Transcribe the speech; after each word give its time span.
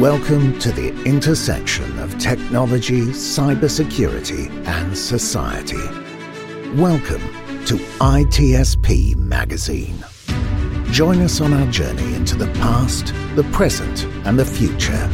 Welcome 0.00 0.58
to 0.58 0.70
the 0.72 0.88
intersection 1.04 1.98
of 2.00 2.18
technology, 2.18 3.00
cybersecurity, 3.00 4.50
and 4.66 4.94
society. 4.94 5.82
Welcome 6.78 7.22
to 7.64 7.78
ITSP 7.98 9.16
Magazine. 9.16 10.04
Join 10.90 11.22
us 11.22 11.40
on 11.40 11.54
our 11.54 11.66
journey 11.70 12.14
into 12.14 12.36
the 12.36 12.52
past, 12.60 13.14
the 13.36 13.44
present, 13.54 14.04
and 14.26 14.38
the 14.38 14.44
future 14.44 15.08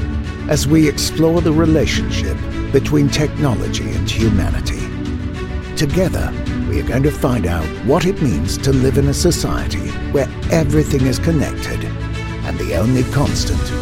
as 0.50 0.66
we 0.66 0.88
explore 0.88 1.40
the 1.40 1.52
relationship 1.52 2.36
between 2.72 3.08
technology 3.08 3.88
and 3.88 4.10
humanity. 4.10 4.80
Together, 5.76 6.32
we 6.68 6.80
are 6.80 6.88
going 6.88 7.04
to 7.04 7.12
find 7.12 7.46
out 7.46 7.64
what 7.86 8.04
it 8.04 8.20
means 8.20 8.58
to 8.58 8.72
live 8.72 8.98
in 8.98 9.06
a 9.06 9.14
society 9.14 9.90
where 10.10 10.28
everything 10.50 11.02
is 11.02 11.20
connected 11.20 11.84
and 11.84 12.58
the 12.58 12.74
only 12.74 13.04
constant 13.12 13.81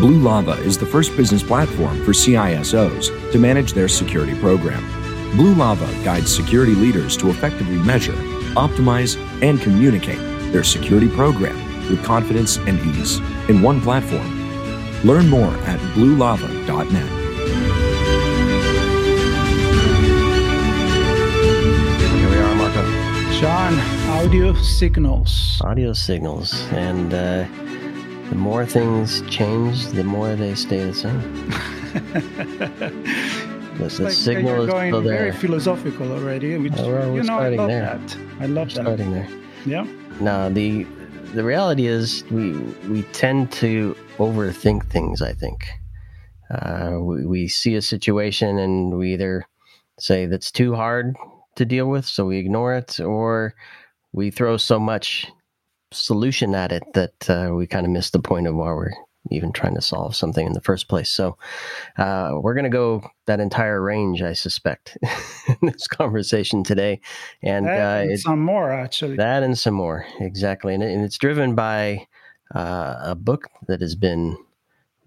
Blue 0.00 0.20
Lava 0.20 0.52
is 0.62 0.78
the 0.78 0.86
first 0.86 1.16
business 1.16 1.42
platform 1.42 2.04
for 2.04 2.12
CISOs 2.12 3.32
to 3.32 3.38
manage 3.38 3.72
their 3.72 3.88
security 3.88 4.38
program. 4.38 4.80
Blue 5.36 5.52
Lava 5.54 5.86
guides 6.04 6.32
security 6.32 6.72
leaders 6.72 7.16
to 7.16 7.30
effectively 7.30 7.78
measure, 7.78 8.14
optimize, 8.54 9.16
and 9.42 9.60
communicate 9.60 10.20
their 10.52 10.62
security 10.62 11.08
program 11.08 11.56
with 11.90 12.04
confidence 12.04 12.58
and 12.58 12.78
ease 12.78 13.18
in 13.48 13.60
one 13.60 13.80
platform. 13.80 14.24
Learn 15.04 15.28
more 15.28 15.52
at 15.66 15.80
bluelava.net. 15.94 17.08
Here 22.14 22.30
we 22.30 22.36
are, 22.36 22.54
Marco. 22.54 23.32
Sean, 23.32 23.74
audio 24.10 24.54
signals. 24.54 25.60
Audio 25.64 25.92
signals. 25.92 26.62
And 26.70 27.12
uh, 27.12 27.48
the 28.28 28.34
more 28.34 28.66
things 28.66 29.22
change, 29.22 29.86
the 29.88 30.04
more 30.04 30.34
they 30.36 30.54
stay 30.54 30.84
the 30.84 30.94
same. 30.94 31.48
the, 33.78 33.88
the 33.88 34.02
like 34.04 34.12
signal 34.12 34.52
you're 34.52 34.60
is 34.64 34.66
going 34.66 34.90
still 34.92 35.00
very 35.00 35.32
philosophical 35.32 36.12
already. 36.12 36.56
Oh, 36.56 36.60
well, 36.60 37.12
we're 37.12 37.16
you 37.16 37.22
know, 37.22 37.38
I 37.38 37.48
love 37.50 37.68
there. 37.68 37.82
that. 37.82 38.16
I 38.40 38.46
love 38.46 38.68
that. 38.74 38.82
Starting 38.82 39.12
there. 39.12 39.28
Yeah. 39.64 39.86
Now 40.20 40.48
the 40.48 40.84
the 41.34 41.44
reality 41.44 41.86
is 41.86 42.24
we 42.30 42.52
we 42.88 43.02
tend 43.12 43.52
to 43.52 43.96
overthink 44.18 44.86
things. 44.90 45.22
I 45.22 45.32
think 45.32 45.66
uh, 46.50 46.98
we 47.00 47.24
we 47.26 47.48
see 47.48 47.74
a 47.76 47.82
situation 47.82 48.58
and 48.58 48.98
we 48.98 49.14
either 49.14 49.46
say 49.98 50.26
that's 50.26 50.50
too 50.50 50.74
hard 50.74 51.16
to 51.56 51.64
deal 51.64 51.88
with, 51.88 52.04
so 52.04 52.26
we 52.26 52.38
ignore 52.38 52.74
it, 52.74 53.00
or 53.00 53.54
we 54.12 54.30
throw 54.30 54.56
so 54.56 54.78
much 54.78 55.26
solution 55.92 56.54
at 56.54 56.72
it 56.72 56.82
that 56.94 57.30
uh, 57.30 57.54
we 57.54 57.66
kind 57.66 57.86
of 57.86 57.92
miss 57.92 58.10
the 58.10 58.18
point 58.20 58.46
of 58.46 58.54
why 58.54 58.72
we're 58.72 58.92
even 59.30 59.52
trying 59.52 59.74
to 59.74 59.80
solve 59.80 60.16
something 60.16 60.46
in 60.46 60.52
the 60.52 60.60
first 60.60 60.88
place. 60.88 61.10
So 61.10 61.36
uh, 61.98 62.32
we're 62.40 62.54
going 62.54 62.64
to 62.64 62.70
go 62.70 63.02
that 63.26 63.40
entire 63.40 63.80
range, 63.80 64.22
I 64.22 64.32
suspect, 64.32 64.96
in 65.48 65.56
this 65.62 65.86
conversation 65.86 66.62
today, 66.64 67.00
and 67.42 67.66
That 67.66 67.98
uh, 67.98 68.02
and 68.02 68.10
it, 68.12 68.20
some 68.20 68.40
more 68.40 68.70
actually. 68.70 69.16
that 69.16 69.42
and 69.42 69.58
some 69.58 69.74
more, 69.74 70.06
exactly. 70.20 70.74
And, 70.74 70.82
it, 70.82 70.92
and 70.92 71.04
it's 71.04 71.18
driven 71.18 71.54
by 71.54 72.06
uh, 72.54 72.96
a 73.02 73.14
book 73.14 73.48
that 73.66 73.80
has 73.80 73.94
been 73.94 74.36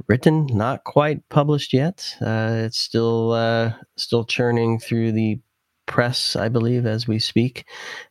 written, 0.08 0.48
not 0.48 0.84
quite 0.84 1.28
published 1.30 1.74
yet. 1.74 2.16
Uh, 2.22 2.64
it's 2.66 2.78
still 2.80 3.32
uh, 3.32 3.74
still 3.96 4.24
churning 4.26 4.80
through 4.80 5.14
the 5.14 5.40
press, 5.92 6.36
I 6.36 6.50
believe, 6.50 6.86
as 6.88 7.08
we 7.08 7.20
speak. 7.20 7.66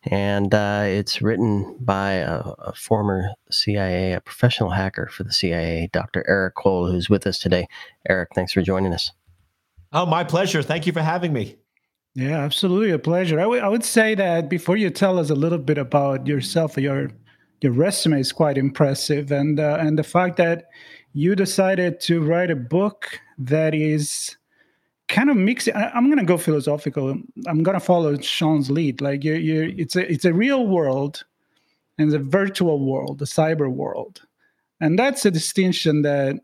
And 0.05 0.55
uh, 0.55 0.83
it's 0.85 1.21
written 1.21 1.77
by 1.81 2.13
a, 2.13 2.41
a 2.59 2.75
former 2.75 3.31
CIA, 3.51 4.13
a 4.13 4.21
professional 4.21 4.71
hacker 4.71 5.09
for 5.09 5.25
the 5.25 5.33
CIA, 5.33 5.89
Dr. 5.93 6.25
Eric 6.29 6.55
Cole, 6.55 6.89
who's 6.91 7.11
with 7.11 7.27
us 7.27 7.39
today. 7.39 7.67
Eric, 8.09 8.29
thanks 8.35 8.53
for 8.53 8.63
joining 8.63 8.93
us. 8.93 9.11
Oh, 9.93 10.07
my 10.07 10.23
pleasure. 10.23 10.63
Thank 10.63 10.87
you 10.87 10.93
for 10.93 11.01
having 11.03 11.33
me. 11.33 11.57
Yeah, 12.15 12.39
absolutely 12.41 12.91
a 12.91 12.99
pleasure. 12.99 13.41
I 13.41 13.47
would- 13.47 13.65
would 13.65 13.85
say 13.85 14.15
that 14.15 14.49
before 14.49 14.77
you 14.77 14.91
tell 14.91 15.19
us 15.19 15.31
a 15.31 15.35
little 15.35 15.59
bit 15.59 15.79
about 15.79 16.27
yourself, 16.27 16.77
your 16.77 17.11
your 17.63 17.73
resume 17.73 18.19
is 18.19 18.33
quite 18.33 18.57
impressive, 18.57 19.31
and 19.31 19.61
uh, 19.61 19.77
and 19.79 19.99
the 19.99 20.03
fact 20.03 20.39
that 20.39 20.65
you 21.13 21.35
decided 21.37 22.01
to 22.01 22.23
write 22.23 22.51
a 22.51 22.57
book 22.57 23.21
that 23.37 23.75
is 23.75 24.37
kind 25.11 25.29
of 25.31 25.37
mixing. 25.37 25.75
I- 25.75 25.91
I'm 25.91 26.07
going 26.07 26.19
to 26.19 26.25
go 26.25 26.39
philosophical. 26.39 27.11
I'm 27.47 27.63
going 27.63 27.79
to 27.79 27.85
follow 27.85 28.17
Sean's 28.21 28.71
lead. 28.71 29.01
Like 29.01 29.23
you, 29.25 29.35
you, 29.35 29.75
it's 29.77 29.97
a 29.97 30.11
it's 30.11 30.25
a 30.25 30.33
real 30.33 30.67
world, 30.67 31.25
and 31.99 32.13
a 32.15 32.19
virtual 32.19 32.79
world, 32.91 33.19
the 33.19 33.27
cyber 33.27 33.71
world, 33.71 34.23
and 34.81 34.99
that's 34.99 35.27
a 35.27 35.31
distinction 35.31 36.03
that 36.03 36.41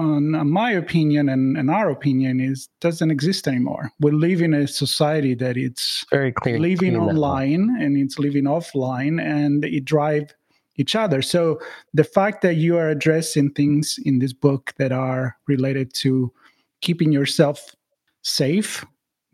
on 0.00 0.48
my 0.48 0.70
opinion 0.70 1.28
and, 1.28 1.56
and 1.56 1.70
our 1.70 1.90
opinion 1.90 2.38
is 2.38 2.68
doesn't 2.80 3.10
exist 3.10 3.48
anymore 3.48 3.90
we 3.98 4.12
live 4.12 4.40
in 4.40 4.54
a 4.54 4.64
society 4.68 5.34
that 5.34 5.56
it's 5.56 6.04
Very 6.12 6.30
clear. 6.30 6.56
living 6.60 6.96
one. 6.96 7.08
online 7.16 7.76
and 7.80 7.96
it's 7.96 8.16
living 8.16 8.44
offline 8.44 9.20
and 9.20 9.64
it 9.64 9.84
drive 9.84 10.32
each 10.76 10.94
other 10.94 11.20
so 11.20 11.58
the 11.94 12.04
fact 12.04 12.42
that 12.42 12.54
you 12.54 12.76
are 12.76 12.88
addressing 12.88 13.50
things 13.50 13.98
in 14.04 14.20
this 14.20 14.32
book 14.32 14.72
that 14.78 14.92
are 14.92 15.36
related 15.48 15.92
to 15.94 16.32
keeping 16.80 17.10
yourself 17.10 17.74
safe 18.22 18.84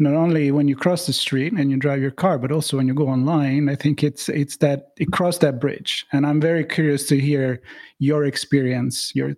not 0.00 0.14
only 0.14 0.50
when 0.50 0.66
you 0.66 0.74
cross 0.74 1.06
the 1.06 1.12
street 1.12 1.52
and 1.52 1.70
you 1.70 1.76
drive 1.76 2.00
your 2.00 2.10
car 2.10 2.38
but 2.38 2.50
also 2.50 2.76
when 2.76 2.88
you 2.88 2.94
go 2.94 3.08
online 3.08 3.68
i 3.68 3.74
think 3.74 4.02
it's 4.02 4.28
it's 4.28 4.56
that 4.58 4.88
it 4.98 5.12
crossed 5.12 5.40
that 5.40 5.60
bridge 5.60 6.06
and 6.12 6.26
i'm 6.26 6.40
very 6.40 6.64
curious 6.64 7.06
to 7.06 7.18
hear 7.18 7.62
your 7.98 8.24
experience 8.24 9.12
your 9.14 9.34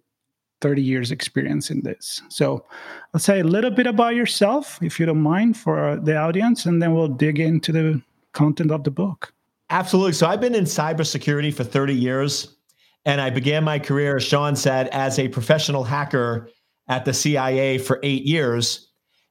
30 0.63 0.83
years 0.83 1.11
experience 1.11 1.71
in 1.71 1.83
this 1.83 2.23
so 2.29 2.65
i'll 3.13 3.21
say 3.21 3.41
a 3.41 3.45
little 3.45 3.71
bit 3.71 3.87
about 3.87 4.15
yourself 4.15 4.79
if 4.83 4.99
you 4.99 5.07
don't 5.07 5.21
mind 5.21 5.57
for 5.57 5.97
the 6.03 6.17
audience 6.17 6.65
and 6.65 6.83
then 6.83 6.95
we'll 6.95 7.09
dig 7.09 7.39
into 7.39 7.73
the 7.73 8.03
content 8.33 8.71
of 8.71 8.85
the 8.85 8.91
book 8.91 9.33
Absolutely. 9.71 10.13
So 10.13 10.27
I've 10.27 10.41
been 10.41 10.55
in 10.55 10.65
cybersecurity 10.65 11.53
for 11.53 11.65
30 11.65 11.95
years, 11.95 12.57
and 13.05 13.21
I 13.21 13.31
began 13.31 13.65
my 13.65 13.79
career, 13.79 14.17
as 14.17 14.25
Sean 14.25 14.55
said, 14.55 14.89
as 14.89 15.19
a 15.19 15.29
professional 15.29 15.85
hacker 15.85 16.49
at 16.89 17.05
the 17.05 17.13
CIA 17.13 17.79
for 17.79 17.99
eight 18.03 18.25
years. 18.25 18.86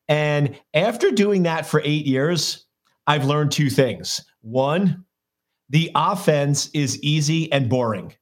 And 0.07 0.59
after 0.73 1.11
doing 1.11 1.43
that 1.43 1.65
for 1.65 1.81
eight 1.83 2.05
years, 2.05 2.65
I've 3.07 3.25
learned 3.25 3.51
two 3.51 3.69
things. 3.69 4.23
One, 4.41 5.05
the 5.69 5.91
offense 5.95 6.69
is 6.73 7.01
easy 7.01 7.51
and 7.51 7.69
boring 7.69 8.13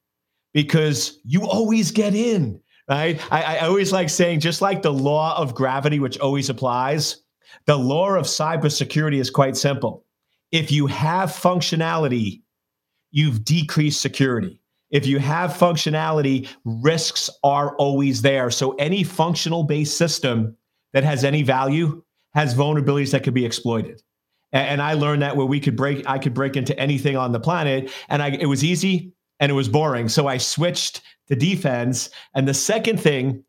because 0.52 1.18
you 1.24 1.46
always 1.46 1.90
get 1.90 2.14
in, 2.14 2.60
right? 2.88 3.20
I, 3.30 3.58
I 3.58 3.66
always 3.66 3.92
like 3.92 4.08
saying, 4.08 4.40
just 4.40 4.62
like 4.62 4.82
the 4.82 4.92
law 4.92 5.36
of 5.38 5.54
gravity, 5.54 5.98
which 6.00 6.18
always 6.18 6.48
applies, 6.48 7.22
the 7.66 7.76
law 7.76 8.14
of 8.14 8.26
cybersecurity 8.26 9.20
is 9.20 9.30
quite 9.30 9.56
simple. 9.56 10.04
If 10.52 10.70
you 10.70 10.86
have 10.86 11.30
functionality, 11.30 12.42
you've 13.10 13.44
decreased 13.44 14.00
security. 14.00 14.60
If 14.90 15.06
you 15.06 15.18
have 15.18 15.50
functionality, 15.52 16.48
risks 16.64 17.28
are 17.42 17.76
always 17.76 18.22
there. 18.22 18.50
So 18.50 18.72
any 18.72 19.02
functional 19.02 19.64
based 19.64 19.96
system 19.96 20.56
that 20.94 21.04
has 21.04 21.24
any 21.24 21.42
value 21.42 22.02
has 22.32 22.54
vulnerabilities 22.54 23.12
that 23.12 23.22
could 23.22 23.34
be 23.34 23.44
exploited. 23.44 24.02
A- 24.52 24.56
And 24.56 24.80
I 24.80 24.94
learned 24.94 25.20
that 25.22 25.36
where 25.36 25.46
we 25.46 25.60
could 25.60 25.76
break, 25.76 26.08
I 26.08 26.18
could 26.18 26.32
break 26.34 26.56
into 26.56 26.76
anything 26.78 27.16
on 27.16 27.32
the 27.32 27.40
planet, 27.40 27.92
and 28.08 28.22
I, 28.22 28.30
it 28.30 28.46
was 28.46 28.64
easy 28.64 29.12
and 29.38 29.50
it 29.50 29.54
was 29.54 29.68
boring. 29.68 30.08
So 30.08 30.26
I 30.26 30.38
switched 30.38 31.02
to 31.28 31.36
defense. 31.36 32.08
And 32.34 32.48
the 32.48 32.54
second 32.54 32.98
thing 33.00 33.44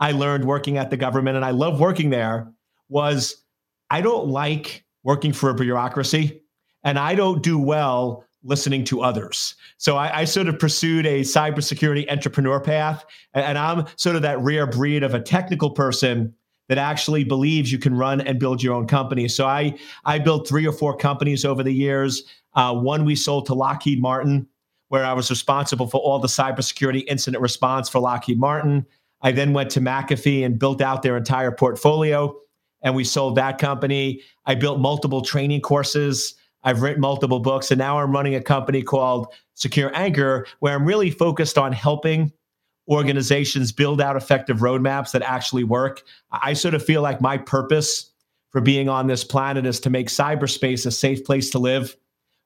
I 0.00 0.12
learned 0.12 0.44
working 0.44 0.78
at 0.78 0.90
the 0.90 0.96
government, 0.96 1.36
and 1.36 1.44
I 1.44 1.52
love 1.52 1.78
working 1.80 2.10
there, 2.10 2.52
was 2.88 3.44
I 3.90 4.00
don't 4.00 4.28
like 4.28 4.84
working 5.04 5.32
for 5.32 5.50
a 5.50 5.54
bureaucracy, 5.54 6.42
and 6.84 6.98
I 6.98 7.14
don't 7.14 7.42
do 7.42 7.58
well 7.58 8.24
listening 8.42 8.84
to 8.84 9.02
others. 9.02 9.54
So 9.78 9.96
I, 9.96 10.20
I 10.20 10.24
sort 10.24 10.48
of 10.48 10.58
pursued 10.58 11.04
a 11.06 11.20
cybersecurity 11.22 12.10
entrepreneur 12.10 12.60
path, 12.60 13.04
and, 13.34 13.44
and 13.44 13.58
I'm 13.58 13.86
sort 13.96 14.16
of 14.16 14.22
that 14.22 14.40
rare 14.40 14.66
breed 14.66 15.02
of 15.02 15.14
a 15.14 15.20
technical 15.20 15.70
person 15.70 16.34
that 16.68 16.78
actually 16.78 17.24
believes 17.24 17.70
you 17.70 17.78
can 17.78 17.94
run 17.94 18.20
and 18.20 18.38
build 18.38 18.62
your 18.62 18.74
own 18.74 18.86
company. 18.86 19.28
So 19.28 19.46
I 19.46 19.76
I 20.04 20.18
built 20.18 20.48
three 20.48 20.66
or 20.66 20.72
four 20.72 20.96
companies 20.96 21.44
over 21.44 21.62
the 21.62 21.72
years. 21.72 22.24
Uh, 22.54 22.74
one 22.74 23.04
we 23.04 23.14
sold 23.14 23.46
to 23.46 23.54
Lockheed 23.54 24.00
Martin, 24.00 24.46
where 24.88 25.04
I 25.04 25.12
was 25.12 25.30
responsible 25.30 25.86
for 25.86 26.00
all 26.00 26.18
the 26.18 26.28
cybersecurity 26.28 27.04
incident 27.06 27.42
response 27.42 27.88
for 27.88 28.00
Lockheed 28.00 28.38
Martin. 28.38 28.86
I 29.22 29.32
then 29.32 29.52
went 29.52 29.70
to 29.72 29.80
McAfee 29.80 30.44
and 30.44 30.58
built 30.58 30.80
out 30.80 31.02
their 31.02 31.16
entire 31.16 31.52
portfolio, 31.52 32.34
and 32.82 32.94
we 32.94 33.04
sold 33.04 33.36
that 33.36 33.58
company. 33.58 34.22
I 34.46 34.54
built 34.54 34.80
multiple 34.80 35.22
training 35.22 35.60
courses. 35.60 36.34
I've 36.64 36.82
written 36.82 37.00
multiple 37.00 37.40
books, 37.40 37.70
and 37.70 37.78
now 37.78 37.98
I'm 37.98 38.12
running 38.12 38.34
a 38.34 38.42
company 38.42 38.82
called 38.82 39.32
Secure 39.54 39.90
Anchor, 39.94 40.46
where 40.60 40.74
I'm 40.74 40.84
really 40.84 41.10
focused 41.10 41.58
on 41.58 41.72
helping 41.72 42.32
organizations 42.88 43.72
build 43.72 44.00
out 44.00 44.16
effective 44.16 44.58
roadmaps 44.58 45.12
that 45.12 45.22
actually 45.22 45.64
work. 45.64 46.02
I 46.30 46.52
sort 46.52 46.74
of 46.74 46.84
feel 46.84 47.02
like 47.02 47.20
my 47.20 47.38
purpose 47.38 48.10
for 48.50 48.60
being 48.60 48.88
on 48.88 49.06
this 49.06 49.24
planet 49.24 49.66
is 49.66 49.80
to 49.80 49.90
make 49.90 50.08
cyberspace 50.08 50.86
a 50.86 50.90
safe 50.90 51.24
place 51.24 51.50
to 51.50 51.58
live, 51.58 51.96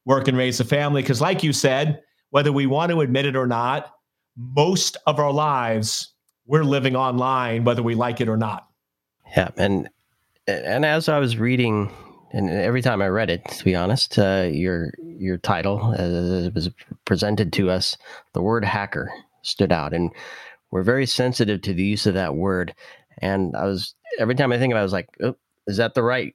work, 0.04 0.28
and 0.28 0.36
raise 0.36 0.58
a 0.60 0.64
family. 0.64 1.02
Because, 1.02 1.20
like 1.20 1.42
you 1.42 1.52
said, 1.52 2.02
whether 2.30 2.52
we 2.52 2.66
want 2.66 2.90
to 2.90 3.00
admit 3.00 3.26
it 3.26 3.36
or 3.36 3.46
not, 3.46 3.94
most 4.36 4.96
of 5.06 5.18
our 5.18 5.32
lives 5.32 6.12
we're 6.46 6.64
living 6.64 6.96
online, 6.96 7.64
whether 7.64 7.82
we 7.82 7.94
like 7.94 8.20
it 8.20 8.28
or 8.28 8.36
not. 8.36 8.66
Yeah, 9.36 9.50
and 9.56 9.88
and 10.46 10.84
as 10.84 11.08
I 11.08 11.18
was 11.18 11.36
reading, 11.36 11.92
and 12.32 12.50
every 12.50 12.82
time 12.82 13.02
I 13.02 13.08
read 13.08 13.30
it, 13.30 13.44
to 13.44 13.64
be 13.64 13.76
honest, 13.76 14.18
uh, 14.18 14.48
your 14.50 14.92
your 14.98 15.36
title 15.36 15.92
it 15.92 16.54
was 16.54 16.70
presented 17.04 17.52
to 17.52 17.70
us, 17.70 17.96
the 18.32 18.42
word 18.42 18.64
hacker 18.64 19.12
stood 19.42 19.72
out, 19.72 19.94
and 19.94 20.10
we're 20.70 20.82
very 20.82 21.06
sensitive 21.06 21.62
to 21.62 21.74
the 21.74 21.82
use 21.84 22.06
of 22.06 22.14
that 22.14 22.34
word. 22.34 22.74
And 23.18 23.54
I 23.56 23.64
was 23.64 23.94
every 24.18 24.34
time 24.34 24.52
I 24.52 24.58
think 24.58 24.72
of 24.72 24.76
it, 24.76 24.80
I 24.80 24.84
was 24.84 24.92
like, 24.92 25.08
oh, 25.22 25.36
is 25.66 25.76
that 25.76 25.94
the 25.94 26.02
right 26.02 26.34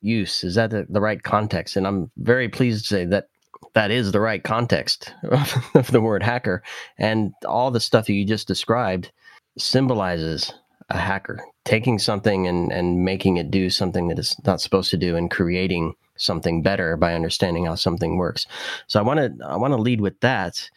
use? 0.00 0.44
Is 0.44 0.54
that 0.56 0.70
the, 0.70 0.86
the 0.88 1.00
right 1.00 1.22
context? 1.22 1.76
And 1.76 1.86
I'm 1.86 2.10
very 2.16 2.48
pleased 2.48 2.84
to 2.84 2.88
say 2.88 3.04
that 3.06 3.28
that 3.74 3.90
is 3.90 4.12
the 4.12 4.20
right 4.20 4.42
context 4.42 5.14
of 5.74 5.90
the 5.90 6.00
word 6.00 6.22
hacker. 6.22 6.62
And 6.98 7.32
all 7.46 7.70
the 7.70 7.80
stuff 7.80 8.06
that 8.06 8.12
you 8.12 8.24
just 8.24 8.48
described 8.48 9.10
symbolizes 9.56 10.52
a 10.90 10.98
hacker 10.98 11.44
taking 11.64 11.98
something 11.98 12.46
and, 12.46 12.72
and 12.72 13.04
making 13.04 13.36
it 13.36 13.50
do 13.50 13.68
something 13.68 14.08
that 14.08 14.18
it's 14.18 14.42
not 14.44 14.60
supposed 14.60 14.90
to 14.90 14.96
do 14.96 15.16
and 15.16 15.30
creating 15.30 15.92
something 16.16 16.62
better 16.62 16.96
by 16.96 17.14
understanding 17.14 17.66
how 17.66 17.74
something 17.74 18.16
works. 18.16 18.46
So 18.86 18.98
I 18.98 19.02
want 19.02 19.18
to 19.18 19.46
I 19.46 19.56
want 19.56 19.72
to 19.72 19.80
lead 19.80 20.00
with 20.00 20.18
that. 20.20 20.70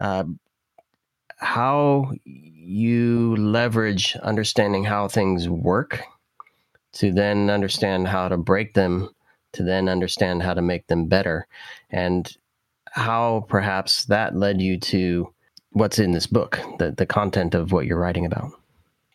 Uh, 0.00 0.24
how 1.42 2.12
you 2.24 3.34
leverage 3.36 4.16
understanding 4.22 4.84
how 4.84 5.08
things 5.08 5.48
work 5.48 6.02
to 6.92 7.12
then 7.12 7.50
understand 7.50 8.06
how 8.06 8.28
to 8.28 8.36
break 8.36 8.74
them 8.74 9.08
to 9.52 9.62
then 9.62 9.88
understand 9.88 10.42
how 10.42 10.54
to 10.54 10.62
make 10.62 10.86
them 10.86 11.06
better 11.06 11.46
and 11.90 12.36
how 12.92 13.44
perhaps 13.48 14.04
that 14.04 14.36
led 14.36 14.60
you 14.60 14.78
to 14.78 15.32
what's 15.72 15.98
in 15.98 16.12
this 16.12 16.26
book 16.26 16.60
the, 16.78 16.92
the 16.92 17.06
content 17.06 17.54
of 17.54 17.72
what 17.72 17.86
you're 17.86 17.98
writing 17.98 18.24
about. 18.24 18.52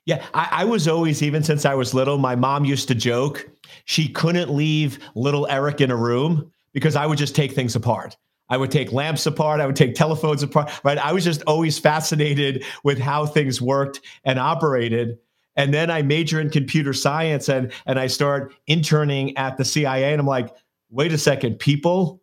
Yeah 0.05 0.23
I, 0.33 0.49
I 0.51 0.65
was 0.65 0.87
always 0.87 1.23
even 1.23 1.43
since 1.43 1.65
i 1.65 1.73
was 1.73 1.93
little 1.93 2.17
my 2.17 2.35
mom 2.35 2.65
used 2.65 2.87
to 2.89 2.95
joke 2.95 3.49
she 3.85 4.09
couldn't 4.09 4.49
leave 4.49 4.99
little 5.15 5.47
eric 5.49 5.81
in 5.81 5.91
a 5.91 5.95
room 5.95 6.51
because 6.73 6.95
i 6.95 7.05
would 7.05 7.17
just 7.17 7.35
take 7.35 7.53
things 7.53 7.75
apart 7.75 8.17
I 8.49 8.57
would 8.57 8.71
take 8.71 8.91
lamps 8.91 9.25
apart. 9.25 9.59
I 9.59 9.65
would 9.65 9.75
take 9.75 9.95
telephones 9.95 10.43
apart. 10.43 10.71
Right. 10.83 10.97
I 10.97 11.11
was 11.13 11.23
just 11.23 11.41
always 11.43 11.77
fascinated 11.77 12.63
with 12.83 12.99
how 12.99 13.25
things 13.25 13.61
worked 13.61 14.01
and 14.23 14.39
operated. 14.39 15.19
And 15.55 15.73
then 15.73 15.89
I 15.89 16.01
major 16.01 16.39
in 16.39 16.49
computer 16.49 16.93
science 16.93 17.49
and 17.49 17.71
and 17.85 17.99
I 17.99 18.07
start 18.07 18.53
interning 18.67 19.35
at 19.37 19.57
the 19.57 19.65
CIA. 19.65 20.11
And 20.11 20.19
I'm 20.19 20.27
like, 20.27 20.49
wait 20.89 21.11
a 21.11 21.17
second, 21.17 21.59
people 21.59 22.21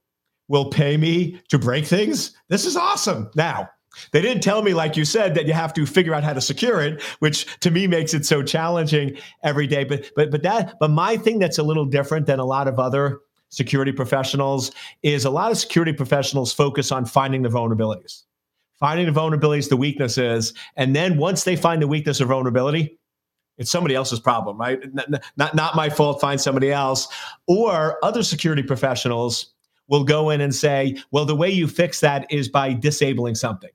will 0.49 0.71
pay 0.71 0.97
me 0.97 1.41
to 1.49 1.59
break 1.59 1.85
things. 1.87 2.33
This 2.49 2.65
is 2.67 2.77
awesome. 2.77 3.31
Now, 3.35 3.71
they 4.13 4.21
didn't 4.21 4.43
tell 4.43 4.63
me, 4.63 4.75
like 4.75 4.97
you 4.97 5.05
said, 5.05 5.35
that 5.35 5.47
you 5.47 5.53
have 5.53 5.73
to 5.75 5.87
figure 5.87 6.15
out 6.15 6.25
how 6.25 6.33
to 6.33 6.41
secure 6.41 6.81
it, 6.81 7.03
which 7.21 7.47
to 7.61 7.71
me 7.71 7.87
makes 7.87 8.15
it 8.15 8.27
so 8.27 8.43
challenging 8.43 9.17
every 9.43 9.67
day. 9.67 9.85
But 9.85 10.11
but 10.17 10.31
but 10.31 10.43
that 10.43 10.75
but 10.81 10.91
my 10.91 11.17
thing 11.17 11.39
that's 11.39 11.59
a 11.59 11.63
little 11.63 11.87
different 11.87 12.27
than 12.27 12.39
a 12.39 12.45
lot 12.45 12.69
of 12.69 12.79
other 12.79 13.21
security 13.55 13.93
professionals 13.93 14.73
is 15.03 15.25
a 15.25 15.31
lot 15.31 15.53
of 15.53 15.59
security 15.59 15.93
professionals 15.93 16.53
focus 16.53 16.91
on 16.91 17.05
finding 17.05 17.43
the 17.43 17.49
vulnerabilities, 17.49 18.23
finding 18.81 19.07
the 19.07 19.13
vulnerabilities, 19.19 19.69
the 19.69 19.77
weaknesses, 19.77 20.53
and 20.77 20.95
then 20.95 21.17
once 21.17 21.45
they 21.45 21.57
find 21.57 21.81
the 21.81 21.89
weakness 21.89 22.21
or 22.21 22.27
vulnerability, 22.27 22.99
it's 23.57 23.71
somebody 23.71 23.95
else's 23.95 24.19
problem, 24.19 24.59
right? 24.59 24.81
Not, 24.93 25.09
not, 25.37 25.55
not 25.55 25.77
my 25.77 25.89
fault, 25.89 26.21
find 26.21 26.41
somebody 26.41 26.73
else. 26.73 27.07
Or 27.47 28.05
other 28.05 28.25
security 28.25 28.65
professionals 28.65 29.55
will 29.87 30.03
go 30.03 30.31
in 30.31 30.41
and 30.41 30.53
say, 30.53 30.97
well, 31.13 31.25
the 31.25 31.37
way 31.37 31.51
you 31.51 31.69
fix 31.69 32.01
that 32.01 32.27
is 32.31 32.49
by 32.49 32.73
disabling 32.73 33.37
something. 33.37 33.71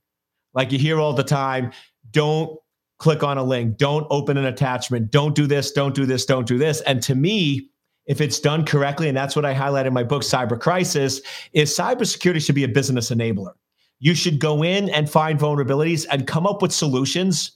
Like 0.53 0.73
you 0.73 0.79
hear 0.79 0.99
all 0.99 1.13
the 1.13 1.23
time, 1.23 1.71
don't 2.11 2.59
click 2.97 3.23
on 3.23 3.37
a 3.37 3.43
link, 3.43 3.77
don't 3.77 4.05
open 4.09 4.35
an 4.35 4.45
attachment, 4.45 5.11
don't 5.11 5.33
do 5.33 5.47
this, 5.47 5.71
don't 5.71 5.95
do 5.95 6.05
this, 6.05 6.25
don't 6.25 6.47
do 6.47 6.57
this. 6.57 6.81
And 6.81 7.01
to 7.03 7.15
me, 7.15 7.69
if 8.09 8.19
it's 8.19 8.39
done 8.39 8.65
correctly, 8.65 9.07
and 9.07 9.15
that's 9.15 9.35
what 9.35 9.45
I 9.45 9.53
highlight 9.53 9.85
in 9.85 9.93
my 9.93 10.03
book, 10.03 10.23
Cyber 10.23 10.59
Crisis, 10.59 11.21
is 11.53 11.69
cybersecurity 11.69 12.43
should 12.43 12.55
be 12.55 12.63
a 12.63 12.67
business 12.67 13.11
enabler. 13.11 13.53
You 13.99 14.15
should 14.15 14.39
go 14.39 14.63
in 14.63 14.89
and 14.89 15.07
find 15.07 15.39
vulnerabilities 15.39 16.07
and 16.09 16.25
come 16.25 16.47
up 16.47 16.63
with 16.63 16.71
solutions 16.71 17.51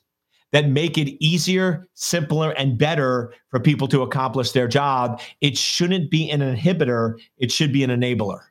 that 0.52 0.70
make 0.70 0.96
it 1.00 1.18
easier, 1.20 1.88
simpler, 1.96 2.52
and 2.52 2.78
better 2.78 3.34
for 3.50 3.60
people 3.60 3.88
to 3.88 4.04
accomplish 4.04 4.52
their 4.52 4.68
job. 4.68 5.20
It 5.42 5.58
shouldn't 5.58 6.12
be 6.12 6.30
an 6.30 6.42
inhibitor, 6.42 7.20
it 7.40 7.52
should 7.52 7.74
be 7.74 7.84
an 7.84 7.90
enabler. 7.90 8.42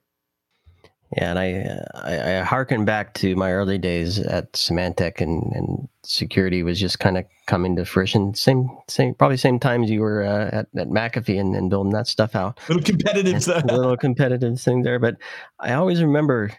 Yeah, 1.16 1.30
and 1.30 1.38
I, 1.38 1.52
uh, 1.54 1.84
I, 1.94 2.38
I 2.38 2.40
harken 2.42 2.86
back 2.86 3.12
to 3.14 3.36
my 3.36 3.52
early 3.52 3.76
days 3.76 4.18
at 4.18 4.52
Symantec, 4.54 5.20
and, 5.20 5.52
and 5.52 5.88
security 6.04 6.62
was 6.62 6.80
just 6.80 7.00
kind 7.00 7.18
of 7.18 7.26
coming 7.46 7.76
to 7.76 7.84
fruition. 7.84 8.34
Same, 8.34 8.70
same, 8.88 9.14
probably 9.14 9.36
same 9.36 9.58
times 9.58 9.90
you 9.90 10.00
were 10.00 10.22
uh, 10.24 10.46
at, 10.46 10.68
at 10.74 10.88
McAfee 10.88 11.38
and, 11.38 11.54
and 11.54 11.68
building 11.68 11.92
that 11.92 12.06
stuff 12.06 12.34
out. 12.34 12.58
Little 12.68 12.82
competitive, 12.82 13.46
little 13.66 13.96
competitive 13.98 14.58
thing 14.58 14.82
there. 14.82 14.98
But 14.98 15.16
I 15.60 15.74
always 15.74 16.02
remember, 16.02 16.50